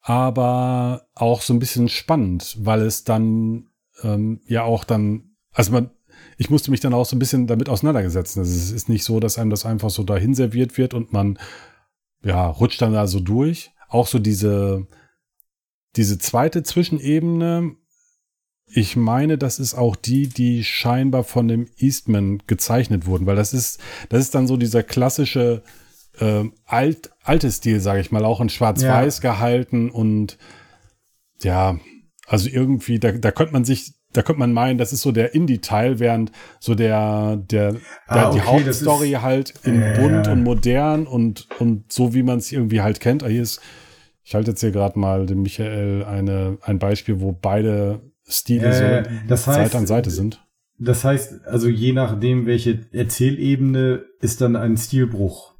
aber 0.00 1.08
auch 1.14 1.42
so 1.42 1.52
ein 1.52 1.58
bisschen 1.58 1.88
spannend, 1.88 2.56
weil 2.60 2.82
es 2.82 3.04
dann 3.04 3.68
ähm, 4.02 4.40
ja 4.46 4.62
auch 4.62 4.84
dann, 4.84 5.36
also 5.52 5.72
man, 5.72 5.90
ich 6.36 6.50
musste 6.50 6.70
mich 6.70 6.80
dann 6.80 6.94
auch 6.94 7.04
so 7.04 7.16
ein 7.16 7.18
bisschen 7.18 7.46
damit 7.46 7.68
auseinandergesetzt. 7.68 8.38
Also 8.38 8.50
es 8.50 8.70
ist 8.70 8.88
nicht 8.88 9.04
so, 9.04 9.20
dass 9.20 9.38
einem 9.38 9.50
das 9.50 9.66
einfach 9.66 9.90
so 9.90 10.04
dahin 10.04 10.34
serviert 10.34 10.78
wird 10.78 10.94
und 10.94 11.12
man 11.12 11.38
ja, 12.22 12.46
rutscht 12.46 12.80
dann 12.80 12.92
da 12.92 13.06
so 13.06 13.20
durch. 13.20 13.72
Auch 13.88 14.06
so 14.06 14.18
diese, 14.18 14.86
diese 15.96 16.18
zweite 16.18 16.62
Zwischenebene, 16.62 17.76
ich 18.70 18.96
meine, 18.96 19.38
das 19.38 19.58
ist 19.58 19.74
auch 19.74 19.96
die, 19.96 20.28
die 20.28 20.64
scheinbar 20.64 21.24
von 21.24 21.48
dem 21.48 21.68
Eastman 21.78 22.42
gezeichnet 22.46 23.06
wurden, 23.06 23.26
weil 23.26 23.36
das 23.36 23.54
ist, 23.54 23.80
das 24.08 24.20
ist 24.20 24.34
dann 24.34 24.46
so 24.46 24.56
dieser 24.56 24.82
klassische 24.82 25.62
äh, 26.18 26.44
alt, 26.66 27.10
alte 27.22 27.50
Stil, 27.50 27.80
sage 27.80 28.00
ich 28.00 28.12
mal, 28.12 28.24
auch 28.24 28.40
in 28.40 28.48
Schwarz-Weiß 28.48 29.22
ja. 29.22 29.32
gehalten 29.32 29.90
und 29.90 30.38
ja, 31.42 31.78
also 32.26 32.48
irgendwie, 32.48 32.98
da, 32.98 33.12
da 33.12 33.30
könnte 33.30 33.52
man 33.52 33.64
sich 33.64 33.94
da 34.12 34.22
könnte 34.22 34.38
man 34.38 34.52
meinen, 34.52 34.78
das 34.78 34.92
ist 34.92 35.02
so 35.02 35.12
der 35.12 35.34
Indie-Teil, 35.34 35.98
während 35.98 36.32
so 36.60 36.74
der, 36.74 37.36
der, 37.36 37.76
ah, 38.06 38.30
der 38.30 38.32
die 38.32 38.40
Hauptstory 38.40 39.12
ist, 39.12 39.22
halt 39.22 39.54
in 39.64 39.82
äh, 39.82 39.98
bunt 39.98 40.28
und 40.28 40.42
modern 40.42 41.06
und, 41.06 41.46
und 41.58 41.92
so 41.92 42.14
wie 42.14 42.22
man 42.22 42.38
es 42.38 42.50
irgendwie 42.50 42.80
halt 42.80 43.00
kennt. 43.00 43.22
Ah, 43.22 43.28
hier 43.28 43.42
ist, 43.42 43.60
ich 44.24 44.34
halte 44.34 44.52
jetzt 44.52 44.60
hier 44.60 44.70
gerade 44.70 44.98
mal 44.98 45.26
dem 45.26 45.42
Michael 45.42 46.04
eine, 46.04 46.56
ein 46.62 46.78
Beispiel, 46.78 47.20
wo 47.20 47.32
beide 47.32 48.00
Stile 48.28 48.68
äh, 48.68 49.04
so 49.04 49.10
das 49.28 49.46
heißt, 49.46 49.56
Seite 49.58 49.78
an 49.78 49.86
Seite 49.86 50.10
sind. 50.10 50.44
Das 50.78 51.04
heißt, 51.04 51.46
also 51.46 51.68
je 51.68 51.92
nachdem, 51.92 52.46
welche 52.46 52.86
Erzählebene 52.92 54.04
ist 54.20 54.40
dann 54.40 54.54
ein 54.54 54.76
Stilbruch. 54.76 55.54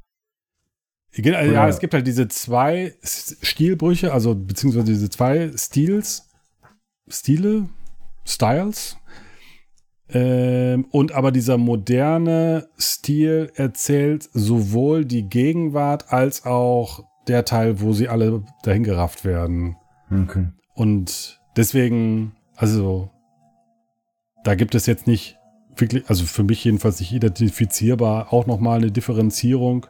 Genau, 1.11 1.39
ja, 1.39 1.67
es 1.67 1.79
gibt 1.79 1.93
halt 1.93 2.05
diese 2.05 2.27
zwei 2.27 2.93
Stilbrüche, 3.03 4.13
also 4.13 4.35
beziehungsweise 4.35 4.85
diese 4.85 5.09
zwei 5.09 5.51
Stils, 5.55 6.29
Stile, 7.07 7.67
Styles. 8.25 8.97
Ähm, 10.11 10.85
und 10.91 11.11
aber 11.11 11.31
dieser 11.31 11.57
moderne 11.57 12.67
Stil 12.79 13.51
erzählt 13.55 14.27
sowohl 14.33 15.05
die 15.05 15.23
Gegenwart 15.23 16.11
als 16.11 16.45
auch 16.45 17.03
der 17.27 17.45
Teil, 17.45 17.81
wo 17.81 17.93
sie 17.93 18.07
alle 18.07 18.43
dahin 18.63 18.83
gerafft 18.83 19.23
werden. 19.23 19.75
Okay. 20.11 20.47
Und 20.73 21.39
deswegen, 21.55 22.35
also, 22.59 23.09
da 24.43 24.55
gibt 24.55 24.75
es 24.75 24.85
jetzt 24.85 25.07
nicht 25.07 25.37
wirklich, 25.77 26.09
also 26.09 26.25
für 26.25 26.43
mich 26.43 26.61
jedenfalls 26.65 26.99
nicht 26.99 27.13
identifizierbar, 27.13 28.33
auch 28.33 28.47
nochmal 28.47 28.79
eine 28.79 28.91
Differenzierung, 28.91 29.85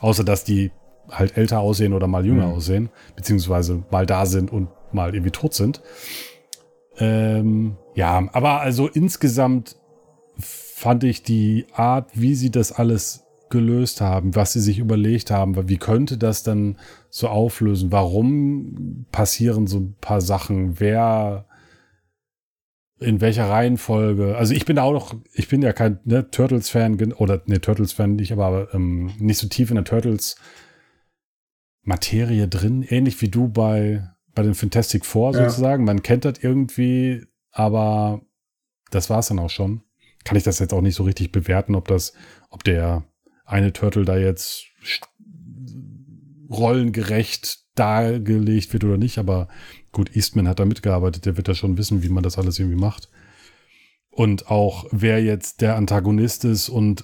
außer 0.00 0.24
dass 0.24 0.42
die 0.42 0.72
halt 1.10 1.36
älter 1.36 1.60
aussehen 1.60 1.92
oder 1.92 2.06
mal 2.06 2.24
jünger 2.24 2.46
mhm. 2.46 2.54
aussehen, 2.54 2.88
beziehungsweise 3.16 3.84
mal 3.90 4.06
da 4.06 4.24
sind 4.24 4.50
und 4.50 4.68
mal 4.92 5.14
irgendwie 5.14 5.30
tot 5.30 5.52
sind. 5.52 5.82
Ähm, 6.98 7.76
ja, 7.94 8.26
aber 8.32 8.62
also 8.62 8.88
insgesamt 8.88 9.76
fand 10.38 11.04
ich 11.04 11.22
die 11.22 11.66
Art, 11.74 12.08
wie 12.14 12.34
sie 12.34 12.50
das 12.50 12.72
alles 12.72 13.24
gelöst 13.50 14.00
haben, 14.00 14.34
was 14.34 14.54
sie 14.54 14.60
sich 14.60 14.78
überlegt 14.78 15.30
haben, 15.30 15.68
wie 15.68 15.76
könnte 15.76 16.16
das 16.16 16.42
dann 16.42 16.78
so 17.10 17.28
auflösen? 17.28 17.92
Warum 17.92 19.04
passieren 19.12 19.66
so 19.66 19.78
ein 19.78 19.96
paar 20.00 20.22
Sachen? 20.22 20.80
Wer 20.80 21.44
in 22.98 23.20
welcher 23.20 23.48
Reihenfolge? 23.48 24.36
Also 24.36 24.54
ich 24.54 24.64
bin 24.64 24.78
auch 24.78 24.92
noch, 24.92 25.14
ich 25.32 25.48
bin 25.48 25.62
ja 25.62 25.72
kein 25.72 25.98
ne, 26.04 26.30
Turtles-Fan 26.30 27.12
oder 27.14 27.42
ne, 27.46 27.60
Turtles-Fan 27.60 28.14
nicht, 28.16 28.32
aber 28.32 28.72
ähm, 28.74 29.12
nicht 29.18 29.38
so 29.38 29.48
tief 29.48 29.70
in 29.70 29.76
der 29.76 29.84
Turtles-Materie 29.84 32.48
drin, 32.48 32.82
ähnlich 32.82 33.20
wie 33.20 33.28
du 33.28 33.48
bei 33.48 34.16
bei 34.36 34.44
den 34.44 34.54
Fantastic 34.54 35.04
Four 35.04 35.34
ja. 35.34 35.48
sozusagen. 35.48 35.84
Man 35.84 36.04
kennt 36.04 36.24
das 36.24 36.38
irgendwie, 36.40 37.24
aber 37.50 38.20
das 38.92 39.10
war 39.10 39.18
es 39.18 39.26
dann 39.26 39.40
auch 39.40 39.50
schon. 39.50 39.82
Kann 40.22 40.36
ich 40.36 40.44
das 40.44 40.60
jetzt 40.60 40.72
auch 40.72 40.82
nicht 40.82 40.94
so 40.94 41.02
richtig 41.02 41.32
bewerten, 41.32 41.74
ob 41.74 41.88
das, 41.88 42.12
ob 42.50 42.62
der 42.62 43.04
eine 43.44 43.72
Turtle 43.72 44.04
da 44.04 44.16
jetzt 44.16 44.66
rollengerecht 46.48 47.64
dargelegt 47.74 48.72
wird 48.72 48.84
oder 48.84 48.98
nicht. 48.98 49.18
Aber 49.18 49.48
gut, 49.96 50.14
Eastman 50.14 50.46
hat 50.46 50.60
da 50.60 50.66
mitgearbeitet, 50.66 51.24
der 51.24 51.38
wird 51.38 51.48
da 51.48 51.54
schon 51.54 51.78
wissen, 51.78 52.02
wie 52.02 52.10
man 52.10 52.22
das 52.22 52.36
alles 52.36 52.58
irgendwie 52.58 52.78
macht. 52.78 53.08
Und 54.10 54.50
auch 54.50 54.84
wer 54.90 55.24
jetzt 55.24 55.62
der 55.62 55.76
Antagonist 55.76 56.44
ist 56.44 56.68
und 56.68 57.02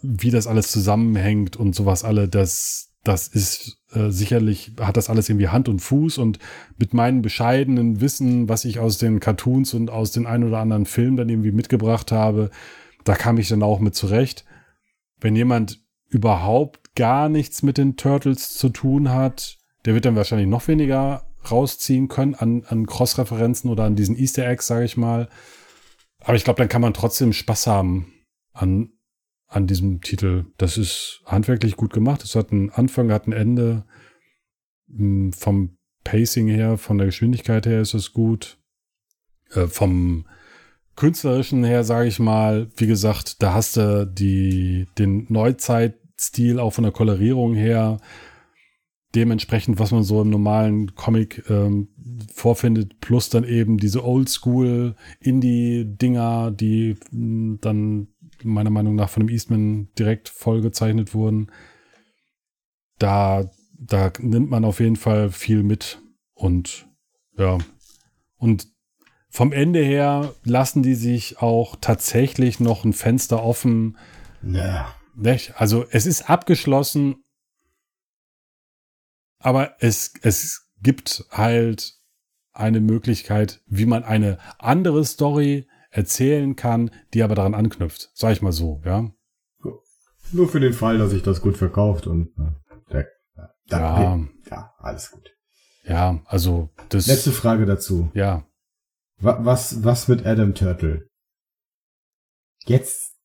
wie 0.00 0.30
das 0.30 0.46
alles 0.46 0.70
zusammenhängt 0.70 1.56
und 1.56 1.74
sowas 1.74 2.04
alle, 2.04 2.28
das, 2.28 2.92
das 3.02 3.26
ist 3.26 3.78
äh, 3.92 4.10
sicherlich, 4.10 4.72
hat 4.80 4.96
das 4.96 5.10
alles 5.10 5.28
irgendwie 5.28 5.48
Hand 5.48 5.68
und 5.68 5.80
Fuß 5.80 6.18
und 6.18 6.38
mit 6.78 6.94
meinem 6.94 7.20
bescheidenen 7.20 8.00
Wissen, 8.00 8.48
was 8.48 8.64
ich 8.64 8.78
aus 8.78 8.98
den 8.98 9.18
Cartoons 9.18 9.74
und 9.74 9.90
aus 9.90 10.12
den 10.12 10.26
ein 10.26 10.44
oder 10.44 10.58
anderen 10.58 10.86
Filmen 10.86 11.16
dann 11.16 11.28
irgendwie 11.28 11.52
mitgebracht 11.52 12.12
habe, 12.12 12.50
da 13.02 13.16
kam 13.16 13.38
ich 13.38 13.48
dann 13.48 13.64
auch 13.64 13.80
mit 13.80 13.96
zurecht. 13.96 14.44
Wenn 15.20 15.34
jemand 15.34 15.80
überhaupt 16.08 16.94
gar 16.94 17.28
nichts 17.28 17.64
mit 17.64 17.76
den 17.76 17.96
Turtles 17.96 18.54
zu 18.54 18.68
tun 18.68 19.10
hat, 19.10 19.58
der 19.84 19.94
wird 19.94 20.04
dann 20.04 20.14
wahrscheinlich 20.14 20.48
noch 20.48 20.68
weniger 20.68 21.29
rausziehen 21.48 22.08
können 22.08 22.34
an, 22.34 22.64
an 22.66 22.86
Cross-Referenzen 22.86 23.70
oder 23.70 23.84
an 23.84 23.96
diesen 23.96 24.16
Easter 24.16 24.46
Eggs, 24.48 24.66
sage 24.66 24.84
ich 24.84 24.96
mal. 24.96 25.28
Aber 26.20 26.34
ich 26.34 26.44
glaube, 26.44 26.58
dann 26.58 26.68
kann 26.68 26.82
man 26.82 26.94
trotzdem 26.94 27.32
Spaß 27.32 27.66
haben 27.66 28.12
an 28.52 28.92
an 29.50 29.66
diesem 29.66 30.00
Titel. 30.00 30.46
Das 30.58 30.78
ist 30.78 31.22
handwerklich 31.26 31.76
gut 31.76 31.92
gemacht. 31.92 32.22
Es 32.22 32.36
hat 32.36 32.52
einen 32.52 32.70
Anfang, 32.70 33.10
hat 33.10 33.26
ein 33.26 33.32
Ende. 33.32 33.84
Hm, 34.88 35.32
vom 35.32 35.76
Pacing 36.04 36.48
her, 36.48 36.78
von 36.78 36.96
der 36.96 37.08
Geschwindigkeit 37.08 37.66
her 37.66 37.80
ist 37.80 37.94
es 37.94 38.12
gut. 38.12 38.58
Äh, 39.52 39.66
vom 39.66 40.24
künstlerischen 40.96 41.64
her, 41.64 41.82
sage 41.82 42.08
ich 42.08 42.20
mal, 42.20 42.70
wie 42.76 42.86
gesagt, 42.86 43.42
da 43.42 43.54
hast 43.54 43.76
du 43.76 44.06
die, 44.06 44.86
den 44.98 45.26
Neuzeit-Stil 45.28 46.60
auch 46.60 46.70
von 46.70 46.84
der 46.84 46.92
Kolorierung 46.92 47.54
her 47.54 47.98
dementsprechend, 49.14 49.78
was 49.78 49.90
man 49.90 50.04
so 50.04 50.22
im 50.22 50.30
normalen 50.30 50.94
Comic 50.94 51.44
ähm, 51.50 51.88
vorfindet, 52.32 53.00
plus 53.00 53.28
dann 53.28 53.44
eben 53.44 53.78
diese 53.78 54.04
Oldschool 54.04 54.94
Indie-Dinger, 55.20 56.50
die 56.52 56.96
mh, 57.10 57.10
hm, 57.10 57.58
dann 57.60 58.08
meiner 58.42 58.70
Meinung 58.70 58.94
nach 58.94 59.10
von 59.10 59.26
dem 59.26 59.28
Eastman 59.28 59.88
direkt 59.98 60.28
vollgezeichnet 60.28 61.14
wurden. 61.14 61.50
Da, 62.98 63.50
da 63.78 64.12
nimmt 64.18 64.50
man 64.50 64.64
auf 64.64 64.80
jeden 64.80 64.96
Fall 64.96 65.30
viel 65.30 65.62
mit 65.62 66.00
und 66.34 66.86
ja. 67.36 67.58
Und 68.36 68.68
vom 69.28 69.52
Ende 69.52 69.82
her 69.82 70.34
lassen 70.44 70.82
die 70.82 70.94
sich 70.94 71.40
auch 71.40 71.76
tatsächlich 71.80 72.60
noch 72.60 72.84
ein 72.84 72.92
Fenster 72.92 73.42
offen. 73.42 73.96
Ja. 74.42 74.94
Also 75.56 75.84
es 75.90 76.06
ist 76.06 76.28
abgeschlossen, 76.30 77.16
aber 79.40 79.74
es, 79.80 80.12
es 80.22 80.70
gibt 80.80 81.24
halt 81.30 81.94
eine 82.52 82.80
Möglichkeit, 82.80 83.60
wie 83.66 83.86
man 83.86 84.04
eine 84.04 84.38
andere 84.58 85.04
Story 85.04 85.66
erzählen 85.90 86.54
kann, 86.56 86.90
die 87.14 87.22
aber 87.22 87.34
daran 87.34 87.54
anknüpft. 87.54 88.10
Sag 88.14 88.32
ich 88.32 88.42
mal 88.42 88.52
so, 88.52 88.80
ja. 88.84 89.10
Nur 90.32 90.48
für 90.48 90.60
den 90.60 90.72
Fall, 90.72 90.98
dass 90.98 91.10
sich 91.10 91.22
das 91.24 91.40
gut 91.40 91.56
verkauft 91.56 92.06
und 92.06 92.28
äh, 92.38 92.92
der, 92.92 93.08
ja. 93.70 94.20
ja, 94.50 94.74
alles 94.78 95.10
gut. 95.10 95.30
Ja, 95.82 96.20
also 96.26 96.70
das. 96.90 97.06
Letzte 97.08 97.32
Frage 97.32 97.66
dazu. 97.66 98.10
Ja. 98.14 98.46
Wa- 99.18 99.38
Was, 99.44 99.82
was 99.82 100.06
mit 100.06 100.24
Adam 100.26 100.54
Turtle? 100.54 101.08
Jetzt? 102.66 103.16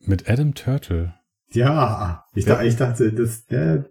Mit 0.00 0.28
Adam 0.28 0.54
Turtle. 0.54 1.14
Ja, 1.50 2.26
ich, 2.34 2.44
Ja. 2.44 2.54
dachte, 2.54 2.66
ich 2.66 2.76
dachte, 2.76 3.12
das, 3.12 3.44
der, 3.46 3.88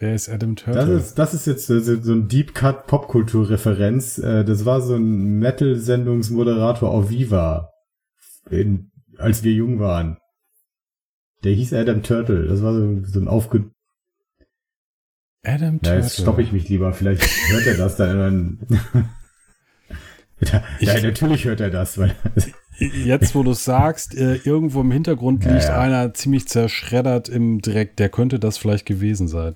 Wer 0.00 0.14
ist 0.14 0.28
Adam 0.28 0.54
Turtle? 0.54 0.86
das 0.86 0.88
ist, 1.08 1.18
das 1.18 1.34
ist 1.34 1.46
jetzt 1.46 1.66
so, 1.66 1.80
so 1.80 2.12
ein 2.12 2.28
Deep 2.28 2.54
Cut 2.54 2.86
Popkultur-Referenz. 2.86 4.18
Äh, 4.18 4.44
Das 4.44 4.64
war 4.64 4.80
so 4.80 4.94
ein 4.94 5.38
Metal-Sendungsmoderator 5.38 6.88
auf 6.90 7.10
Viva, 7.10 7.72
in, 8.50 8.90
als 9.16 9.42
wir 9.42 9.52
jung 9.52 9.80
waren. 9.80 10.18
Der 11.44 11.52
hieß 11.52 11.72
Adam 11.74 12.02
Turtle. 12.02 12.46
Das 12.46 12.62
war 12.62 12.72
so, 12.74 13.02
so 13.04 13.20
ein 13.20 13.28
aufge... 13.28 13.70
Adam 15.44 15.74
Ja, 15.76 15.90
Turtle. 15.90 16.00
jetzt 16.02 16.20
stoppe 16.20 16.42
ich 16.42 16.52
mich 16.52 16.68
lieber. 16.68 16.92
Vielleicht 16.92 17.22
hört 17.50 17.66
er 17.66 17.76
das 17.76 17.96
dann. 17.96 18.58
ja, 20.40 20.62
ja, 20.80 21.00
natürlich 21.00 21.44
hört 21.44 21.60
er 21.60 21.70
das, 21.70 21.96
weil 21.98 22.14
Jetzt, 22.78 23.34
wo 23.34 23.42
du 23.42 23.50
es 23.50 23.64
sagst, 23.64 24.14
äh, 24.14 24.36
irgendwo 24.36 24.80
im 24.82 24.92
Hintergrund 24.92 25.44
liegt 25.44 25.64
ja. 25.64 25.80
einer 25.80 26.14
ziemlich 26.14 26.46
zerschreddert 26.46 27.28
im 27.28 27.60
Dreck. 27.60 27.96
Der 27.96 28.08
könnte 28.08 28.38
das 28.38 28.56
vielleicht 28.56 28.86
gewesen 28.86 29.26
sein. 29.26 29.54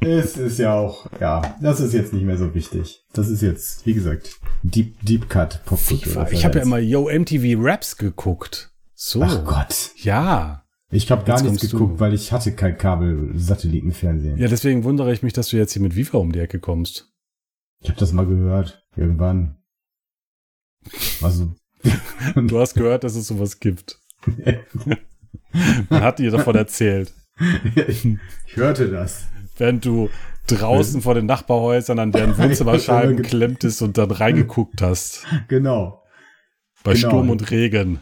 es 0.00 0.38
ist 0.38 0.58
ja 0.58 0.74
auch, 0.74 1.06
ja, 1.20 1.56
das 1.60 1.80
ist 1.80 1.92
jetzt 1.92 2.14
nicht 2.14 2.24
mehr 2.24 2.38
so 2.38 2.54
wichtig. 2.54 3.04
Das 3.12 3.28
ist 3.28 3.42
jetzt, 3.42 3.84
wie 3.84 3.92
gesagt, 3.92 4.40
Deep, 4.62 4.94
Deep 5.02 5.28
Cut 5.28 5.62
Popkultur. 5.66 6.28
Ich 6.30 6.44
habe 6.44 6.58
ja 6.58 6.64
immer 6.64 6.78
Yo 6.78 7.10
MTV 7.10 7.60
Raps 7.62 7.96
geguckt. 7.96 8.70
So. 8.94 9.22
Ach 9.22 9.44
Gott. 9.44 9.90
Ja. 9.96 10.64
Ich 10.90 11.10
habe 11.10 11.24
gar 11.24 11.40
nichts 11.42 11.70
geguckt, 11.70 11.94
du. 11.94 12.00
weil 12.00 12.14
ich 12.14 12.32
hatte 12.32 12.52
kein 12.52 12.76
Kabel-Satellitenfernsehen. 12.76 14.38
Ja, 14.38 14.48
deswegen 14.48 14.82
wundere 14.84 15.12
ich 15.12 15.22
mich, 15.22 15.32
dass 15.32 15.48
du 15.48 15.56
jetzt 15.56 15.72
hier 15.72 15.82
mit 15.82 15.94
Viva 15.94 16.18
um 16.18 16.32
die 16.32 16.40
Ecke 16.40 16.58
kommst. 16.58 17.12
Ich 17.80 17.88
habe 17.88 18.00
das 18.00 18.12
mal 18.12 18.26
gehört. 18.26 18.84
Irgendwann. 18.96 19.56
Also. 21.22 21.54
Du 22.36 22.60
hast 22.60 22.74
gehört, 22.74 23.04
dass 23.04 23.14
es 23.16 23.26
sowas 23.26 23.60
gibt. 23.60 23.98
Man 25.88 26.02
hat 26.02 26.18
dir 26.18 26.30
davon 26.30 26.54
erzählt. 26.54 27.12
ich 27.86 28.06
hörte 28.54 28.88
das. 28.90 29.24
Während 29.56 29.84
du 29.84 30.10
draußen 30.46 31.00
vor 31.02 31.14
den 31.14 31.26
Nachbarhäusern 31.26 31.98
an 31.98 32.12
deren 32.12 32.36
Wohnzimmerscheiben 32.36 33.16
Ja, 33.22 33.22
klemmtest 33.22 33.82
und 33.82 33.96
dann 33.98 34.10
reingeguckt 34.10 34.82
hast. 34.82 35.26
Genau. 35.48 36.02
Bei 36.82 36.94
Genau. 36.94 37.08
Sturm 37.08 37.30
und 37.30 37.50
Regen. 37.50 38.00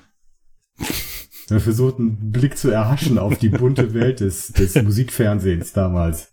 Wir 1.48 1.60
versuchten 1.60 2.02
einen 2.20 2.32
Blick 2.32 2.58
zu 2.58 2.70
erhaschen 2.70 3.18
auf 3.18 3.38
die 3.38 3.48
bunte 3.48 3.94
Welt 3.94 4.20
des, 4.20 4.48
des 4.48 4.74
Musikfernsehens 4.82 5.72
damals. 5.72 6.32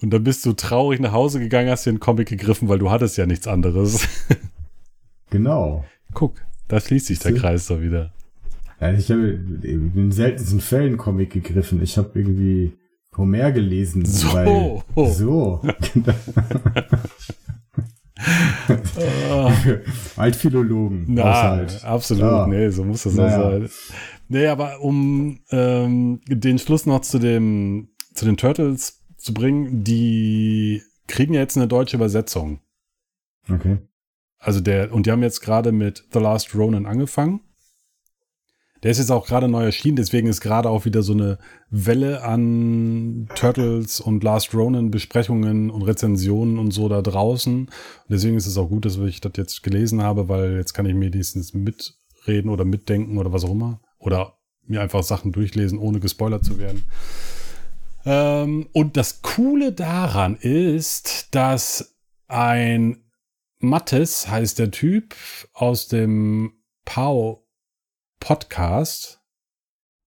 Und 0.00 0.10
dann 0.10 0.24
bist 0.24 0.44
du 0.46 0.52
traurig 0.52 1.00
nach 1.00 1.12
Hause 1.12 1.40
gegangen, 1.40 1.70
hast 1.70 1.86
dir 1.86 1.90
einen 1.90 2.00
Comic 2.00 2.28
gegriffen, 2.28 2.68
weil 2.68 2.78
du 2.78 2.90
hattest 2.90 3.16
ja 3.16 3.26
nichts 3.26 3.46
anderes. 3.46 4.06
Genau. 5.30 5.84
Guck, 6.14 6.40
da 6.68 6.80
schließt 6.80 7.06
sich 7.06 7.18
der. 7.18 7.34
Kreis 7.34 7.66
doch 7.66 7.80
wieder. 7.80 8.12
Ja, 8.80 8.92
ich 8.92 9.10
habe 9.10 9.28
in 9.62 9.92
den 9.94 10.12
seltensten 10.12 10.60
Fällen 10.60 10.96
Comic 10.96 11.30
gegriffen. 11.30 11.82
Ich 11.82 11.98
habe 11.98 12.10
irgendwie 12.18 12.72
Homer 13.16 13.50
gelesen. 13.52 14.04
So. 14.04 14.32
Weil, 14.32 14.82
so. 15.10 15.60
Altphilologen. 20.16 21.04
na, 21.08 21.22
Haushalt. 21.24 21.84
absolut, 21.84 22.22
Ja. 22.22 22.46
nee, 22.46 22.68
so 22.70 22.84
muss 22.84 23.02
das 23.04 23.14
Naja. 23.14 23.38
auch 23.42 23.50
sein. 23.52 23.68
Nee, 24.28 24.46
aber 24.46 24.80
um 24.80 25.40
ähm, 25.50 26.20
den 26.26 26.58
Schluss 26.58 26.84
noch 26.86 27.00
zu 27.00 27.18
dem, 27.18 27.88
zu 28.14 28.24
den 28.24 28.36
Turtles 28.36 29.02
zu 29.16 29.32
bringen, 29.32 29.84
die 29.84 30.82
kriegen 31.06 31.34
ja 31.34 31.40
jetzt 31.40 31.56
eine 31.56 31.68
deutsche 31.68 31.96
Übersetzung. 31.96 32.60
Okay. 33.50 33.78
Also 34.38 34.60
der, 34.60 34.92
und 34.92 35.06
die 35.06 35.10
haben 35.10 35.22
jetzt 35.22 35.40
gerade 35.40 35.72
mit 35.72 36.04
The 36.12 36.20
Last 36.20 36.54
Ronin 36.54 36.86
angefangen. 36.86 37.40
Der 38.82 38.92
ist 38.92 38.98
jetzt 38.98 39.10
auch 39.10 39.26
gerade 39.26 39.48
neu 39.48 39.64
erschienen, 39.64 39.96
deswegen 39.96 40.28
ist 40.28 40.40
gerade 40.40 40.70
auch 40.70 40.84
wieder 40.84 41.02
so 41.02 41.12
eine 41.12 41.38
Welle 41.68 42.22
an 42.22 43.28
Turtles 43.34 44.00
und 44.00 44.22
Last 44.22 44.54
Ronin 44.54 44.92
Besprechungen 44.92 45.70
und 45.70 45.82
Rezensionen 45.82 46.58
und 46.58 46.70
so 46.70 46.88
da 46.88 47.02
draußen. 47.02 47.62
Und 47.62 47.70
deswegen 48.08 48.36
ist 48.36 48.46
es 48.46 48.56
auch 48.56 48.68
gut, 48.68 48.84
dass 48.84 48.96
ich 48.98 49.20
das 49.20 49.32
jetzt 49.36 49.64
gelesen 49.64 50.02
habe, 50.02 50.28
weil 50.28 50.56
jetzt 50.56 50.74
kann 50.74 50.86
ich 50.86 50.94
mir 50.94 51.12
wenigstens 51.12 51.54
mitreden 51.54 52.50
oder 52.50 52.64
mitdenken 52.64 53.18
oder 53.18 53.32
was 53.32 53.44
auch 53.44 53.50
immer. 53.50 53.80
Oder 53.98 54.38
mir 54.64 54.80
einfach 54.80 55.02
Sachen 55.02 55.32
durchlesen, 55.32 55.78
ohne 55.78 55.98
gespoilert 55.98 56.44
zu 56.44 56.58
werden. 56.58 56.84
Ähm, 58.04 58.68
und 58.72 58.96
das 58.96 59.22
Coole 59.22 59.72
daran 59.72 60.36
ist, 60.36 61.34
dass 61.34 61.96
ein 62.28 63.07
Mattes 63.60 64.28
heißt 64.28 64.58
der 64.58 64.70
Typ 64.70 65.14
aus 65.52 65.88
dem 65.88 66.52
Pau 66.84 67.44
Podcast 68.20 69.20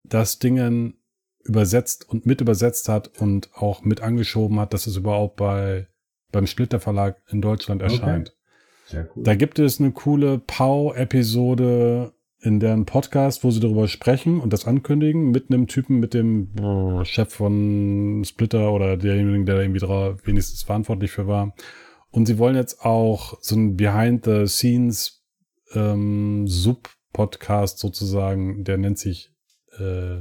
das 0.03 0.39
Dingen 0.39 0.97
übersetzt 1.43 2.07
und 2.07 2.25
mit 2.25 2.41
übersetzt 2.41 2.87
hat 2.89 3.19
und 3.19 3.49
auch 3.53 3.83
mit 3.83 4.01
angeschoben 4.01 4.59
hat, 4.59 4.73
dass 4.73 4.87
es 4.87 4.95
überhaupt 4.97 5.37
bei 5.37 5.87
beim 6.31 6.47
Splitter 6.47 6.79
Verlag 6.79 7.21
in 7.29 7.41
Deutschland 7.41 7.81
Okay. 7.83 7.93
erscheint. 7.93 8.35
Sehr 8.85 9.09
cool. 9.15 9.23
Da 9.23 9.35
gibt 9.35 9.59
es 9.59 9.79
eine 9.79 9.91
coole 9.91 10.39
Pau-Episode 10.39 12.13
in 12.39 12.59
deren 12.59 12.85
Podcast, 12.85 13.43
wo 13.43 13.51
sie 13.51 13.59
darüber 13.59 13.87
sprechen 13.87 14.39
und 14.39 14.51
das 14.53 14.65
ankündigen 14.65 15.31
mit 15.31 15.49
einem 15.49 15.67
Typen, 15.67 15.99
mit 15.99 16.13
dem 16.13 16.49
Chef 17.03 17.33
von 17.33 18.23
Splitter 18.25 18.71
oder 18.71 18.97
derjenigen, 18.97 19.45
der 19.45 19.55
da 19.55 19.61
irgendwie 19.61 19.79
drauf 19.79 20.25
wenigstens 20.25 20.63
verantwortlich 20.63 21.11
für 21.11 21.27
war. 21.27 21.53
Und 22.11 22.25
sie 22.25 22.37
wollen 22.37 22.55
jetzt 22.55 22.81
auch 22.81 23.37
so 23.41 23.55
ein 23.55 23.77
Behind-the-Scenes 23.77 25.23
ähm, 25.73 26.45
Sub-Podcast 26.45 27.79
sozusagen, 27.79 28.65
der 28.65 28.77
nennt 28.77 28.99
sich 28.99 29.33
äh, 29.79 30.19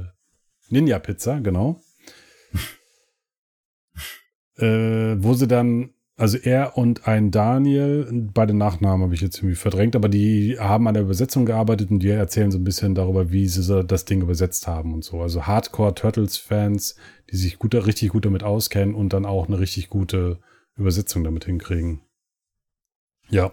Ninja 0.69 0.99
Pizza, 0.99 1.41
genau. 1.41 1.81
äh, 4.57 5.15
wo 5.17 5.33
sie 5.33 5.47
dann, 5.47 5.89
also 6.15 6.37
er 6.37 6.77
und 6.77 7.09
ein 7.09 7.29
Daniel, 7.29 8.07
beide 8.33 8.53
Nachnamen 8.53 9.03
habe 9.03 9.13
ich 9.13 9.19
jetzt 9.19 9.39
irgendwie 9.39 9.55
verdrängt, 9.55 9.97
aber 9.97 10.07
die 10.07 10.57
haben 10.59 10.87
an 10.87 10.93
der 10.93 11.03
Übersetzung 11.03 11.45
gearbeitet 11.45 11.91
und 11.91 11.99
die 11.99 12.09
erzählen 12.09 12.51
so 12.51 12.57
ein 12.57 12.63
bisschen 12.63 12.95
darüber, 12.95 13.31
wie 13.31 13.49
sie 13.49 13.83
das 13.83 14.05
Ding 14.05 14.21
übersetzt 14.21 14.65
haben 14.65 14.93
und 14.93 15.03
so. 15.03 15.21
Also 15.21 15.45
Hardcore 15.45 15.93
Turtles-Fans, 15.93 16.95
die 17.31 17.35
sich 17.35 17.59
gut, 17.59 17.75
richtig 17.75 18.11
gut 18.11 18.23
damit 18.23 18.43
auskennen 18.43 18.95
und 18.95 19.11
dann 19.11 19.25
auch 19.25 19.49
eine 19.49 19.59
richtig 19.59 19.89
gute 19.89 20.39
Übersetzung 20.81 21.23
damit 21.23 21.45
hinkriegen. 21.45 22.01
Ja. 23.29 23.51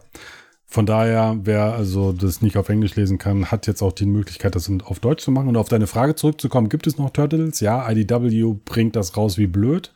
Von 0.71 0.85
daher, 0.85 1.39
wer 1.45 1.73
also 1.73 2.13
das 2.13 2.43
nicht 2.43 2.59
auf 2.59 2.69
Englisch 2.69 2.95
lesen 2.95 3.17
kann, 3.17 3.51
hat 3.51 3.67
jetzt 3.67 3.81
auch 3.81 3.93
die 3.93 4.05
Möglichkeit, 4.05 4.55
das 4.55 4.71
auf 4.85 5.01
Deutsch 5.01 5.25
zu 5.25 5.31
machen. 5.31 5.49
Und 5.49 5.57
auf 5.57 5.71
deine 5.71 5.87
Frage 5.87 6.15
zurückzukommen, 6.15 6.69
gibt 6.69 6.87
es 6.87 6.99
noch 6.99 7.11
Turtles? 7.11 7.61
Ja, 7.61 7.91
IDW 7.91 8.55
bringt 8.67 8.95
das 8.95 9.17
raus 9.17 9.39
wie 9.39 9.47
blöd. 9.47 9.95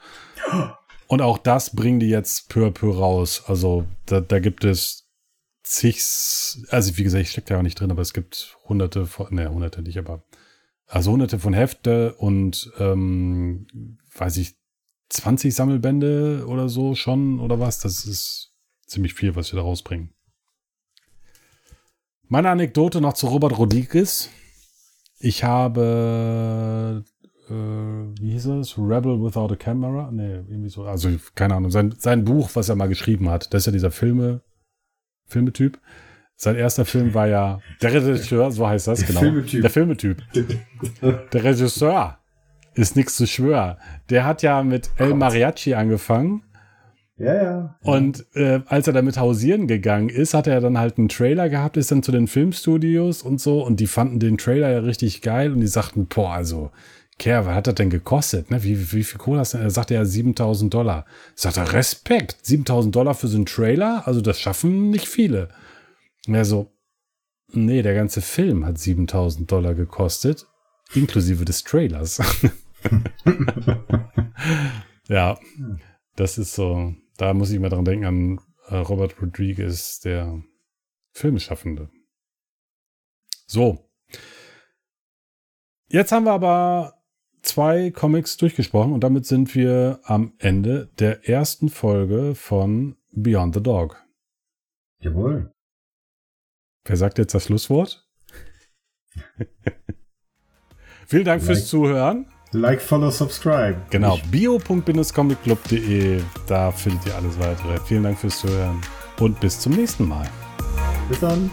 Und 1.09 1.21
auch 1.21 1.37
das 1.37 1.77
bringen 1.77 2.01
die 2.01 2.09
jetzt 2.09 2.49
peu 2.49 2.69
à 2.69 2.71
peu 2.71 2.91
raus. 2.91 3.43
Also 3.47 3.85
da, 4.07 4.23
da 4.23 4.39
gibt 4.39 4.65
es 4.65 5.11
zig, 5.63 6.01
also 6.71 6.97
wie 6.97 7.05
gesagt, 7.05 7.23
ich 7.23 7.31
stecke 7.31 7.49
da 7.49 7.59
auch 7.59 7.63
nicht 7.63 7.79
drin, 7.79 7.91
aber 7.91 8.03
es 8.03 8.15
gibt 8.15 8.57
hunderte 8.67 9.07
von, 9.07 9.27
ne, 9.35 9.51
hunderte 9.51 9.83
nicht, 9.83 9.99
aber 9.99 10.25
also 10.87 11.13
hunderte 11.13 11.39
von 11.39 11.55
Hefte 11.55 12.15
und 12.15 12.73
ähm, 12.79 13.99
weiß 14.17 14.39
ich, 14.39 14.57
20 15.13 15.55
Sammelbände 15.55 16.45
oder 16.47 16.69
so 16.69 16.95
schon 16.95 17.39
oder 17.39 17.61
was. 17.61 17.81
Das 17.81 18.07
ist 18.07 18.55
ziemlich 18.87 19.15
viel, 19.15 19.37
was 19.37 19.53
wir 19.53 19.59
da 19.59 19.63
rausbringen. 19.63 20.11
Meine 22.29 22.49
Anekdote 22.49 23.01
noch 23.01 23.13
zu 23.13 23.27
Robert 23.27 23.59
Rodriguez. 23.59 24.31
Ich 25.19 25.45
habe, 25.45 27.05
äh, 27.49 27.53
wie 27.53 28.33
hieß 28.33 28.47
es? 28.47 28.79
Rebel 28.79 29.23
Without 29.23 29.53
a 29.53 29.57
Camera? 29.57 30.11
Nee, 30.11 30.37
irgendwie 30.49 30.71
so. 30.71 30.85
Also, 30.85 31.11
keine 31.35 31.57
Ahnung. 31.57 31.71
Sein, 31.71 31.95
sein 31.99 32.25
Buch, 32.25 32.51
was 32.55 32.71
er 32.71 32.77
mal 32.77 32.89
geschrieben 32.89 33.29
hat, 33.29 33.53
das 33.53 33.63
ist 33.63 33.67
ja 33.67 33.73
dieser 33.73 33.91
Filme, 33.91 34.41
Filmetyp. 35.27 35.79
Sein 36.37 36.57
erster 36.57 36.87
Film 36.87 37.13
war 37.13 37.29
ja 37.29 37.61
der 37.83 37.93
Regisseur, 37.93 38.51
so 38.51 38.67
heißt 38.67 38.89
das, 38.89 39.01
Der 39.01 39.09
genau. 39.09 39.21
Filmetyp. 39.21 39.61
Der 39.61 39.71
Filmetyp. 39.71 40.23
Der 41.33 41.45
Regisseur 41.45 42.19
ist 42.75 42.97
nichts 42.97 43.17
zu 43.17 43.27
schwören. 43.27 43.77
Der 44.11 44.25
hat 44.25 44.43
ja 44.43 44.63
mit 44.63 44.91
El. 44.97 45.15
Mariachi 45.15 45.75
angefangen. 45.75 46.43
Ja, 47.19 47.35
ja. 47.35 47.79
Und 47.83 48.27
äh, 48.35 48.61
als 48.67 48.87
er 48.87 48.95
damit 48.95 49.17
hausieren 49.17 49.69
gegangen 49.69 50.09
ist, 50.09 50.35
hat 50.35 50.47
er 50.47 50.61
dann 50.61 50.79
halt 50.79 50.99
einen 50.99 51.09
Trailer 51.09 51.49
gehabt, 51.49 51.77
ist 51.77 51.93
dann 51.93 52.03
zu 52.03 52.11
den 52.11 52.27
Filmstudios 52.27 53.23
und 53.23 53.41
so 53.41 53.65
und 53.65 53.81
die 53.81 53.87
fanden 53.87 54.19
den 54.19 54.39
Trailer 54.39 54.71
ja 54.71 54.79
richtig 54.81 55.21
geil 55.21 55.53
und 55.53 55.61
die 55.61 55.67
sagten, 55.67 56.07
boah, 56.07 56.33
also, 56.33 56.71
Kerl, 57.19 57.47
was 57.47 57.55
hat 57.55 57.67
das 57.67 57.75
denn 57.75 57.91
gekostet? 57.91 58.51
Ne? 58.51 58.65
Wie, 58.65 58.93
wie 58.93 59.05
viel 59.05 59.19
Kohle 59.19 59.41
hast 59.41 59.53
du 59.53 59.59
denn? 59.59 59.67
Er 59.67 59.71
sagte 59.71 59.95
ja 59.95 60.05
7000 60.05 60.73
Dollar. 60.73 61.05
Sagt 61.37 61.59
er, 61.59 61.73
Respekt, 61.73 62.37
7000 62.43 62.97
Dollar 62.97 63.15
für 63.15 63.29
so 63.29 63.37
einen 63.37 63.47
Trailer? 63.47 64.03
Also 64.07 64.21
das 64.21 64.41
schaffen 64.41 64.91
nicht 64.91 65.07
viele. 65.07 65.49
Und 66.27 66.35
er 66.35 66.45
so, 66.45 66.73
nee, 67.53 67.83
der 67.83 67.95
ganze 67.95 68.23
Film 68.23 68.65
hat 68.65 68.79
7000 68.79 69.51
Dollar 69.51 69.75
gekostet, 69.75 70.47
inklusive 70.95 71.45
des 71.45 71.63
Trailers. 71.63 72.21
ja. 75.09 75.39
Das 76.17 76.39
ist 76.39 76.55
so, 76.55 76.95
da 77.17 77.33
muss 77.35 77.51
ich 77.51 77.59
mal 77.59 77.71
dran 77.71 77.85
denken 77.85 78.05
an 78.05 78.41
äh, 78.69 78.77
Robert 78.77 79.21
Rodriguez, 79.21 80.01
der 80.01 80.43
Filmschaffende. 81.13 81.91
So. 83.47 83.91
Jetzt 85.89 86.13
haben 86.13 86.25
wir 86.25 86.33
aber 86.33 86.95
zwei 87.43 87.91
Comics 87.91 88.37
durchgesprochen 88.37 88.93
und 88.93 89.05
damit 89.05 89.27
sind 89.27 89.55
wir 89.55 90.01
am 90.05 90.35
Ende 90.39 90.91
der 90.99 91.29
ersten 91.29 91.69
Folge 91.69 92.35
von 92.35 92.97
Beyond 93.11 93.55
the 93.55 93.63
Dog. 93.63 94.03
Jawohl. 95.01 95.53
Wer 96.85 96.97
sagt 96.97 97.19
jetzt 97.19 97.35
das 97.35 97.45
Schlusswort? 97.45 98.09
Vielen 101.07 101.25
Dank 101.25 101.43
fürs 101.43 101.59
Like. 101.59 101.69
Zuhören. 101.69 102.33
Like, 102.53 102.83
follow, 102.83 103.11
subscribe. 103.11 103.77
Genau, 103.91 104.19
bio.comicclub.de, 104.31 106.21
da 106.47 106.71
findet 106.71 107.07
ihr 107.07 107.15
alles 107.17 107.39
weitere. 107.39 107.79
Vielen 107.87 108.03
Dank 108.03 108.19
fürs 108.19 108.41
Zuhören 108.41 108.81
und 109.21 109.41
bis 109.41 109.59
zum 109.59 109.73
nächsten 109.73 110.07
Mal. 110.07 110.29
bis 111.09 111.21
dann. 111.21 111.51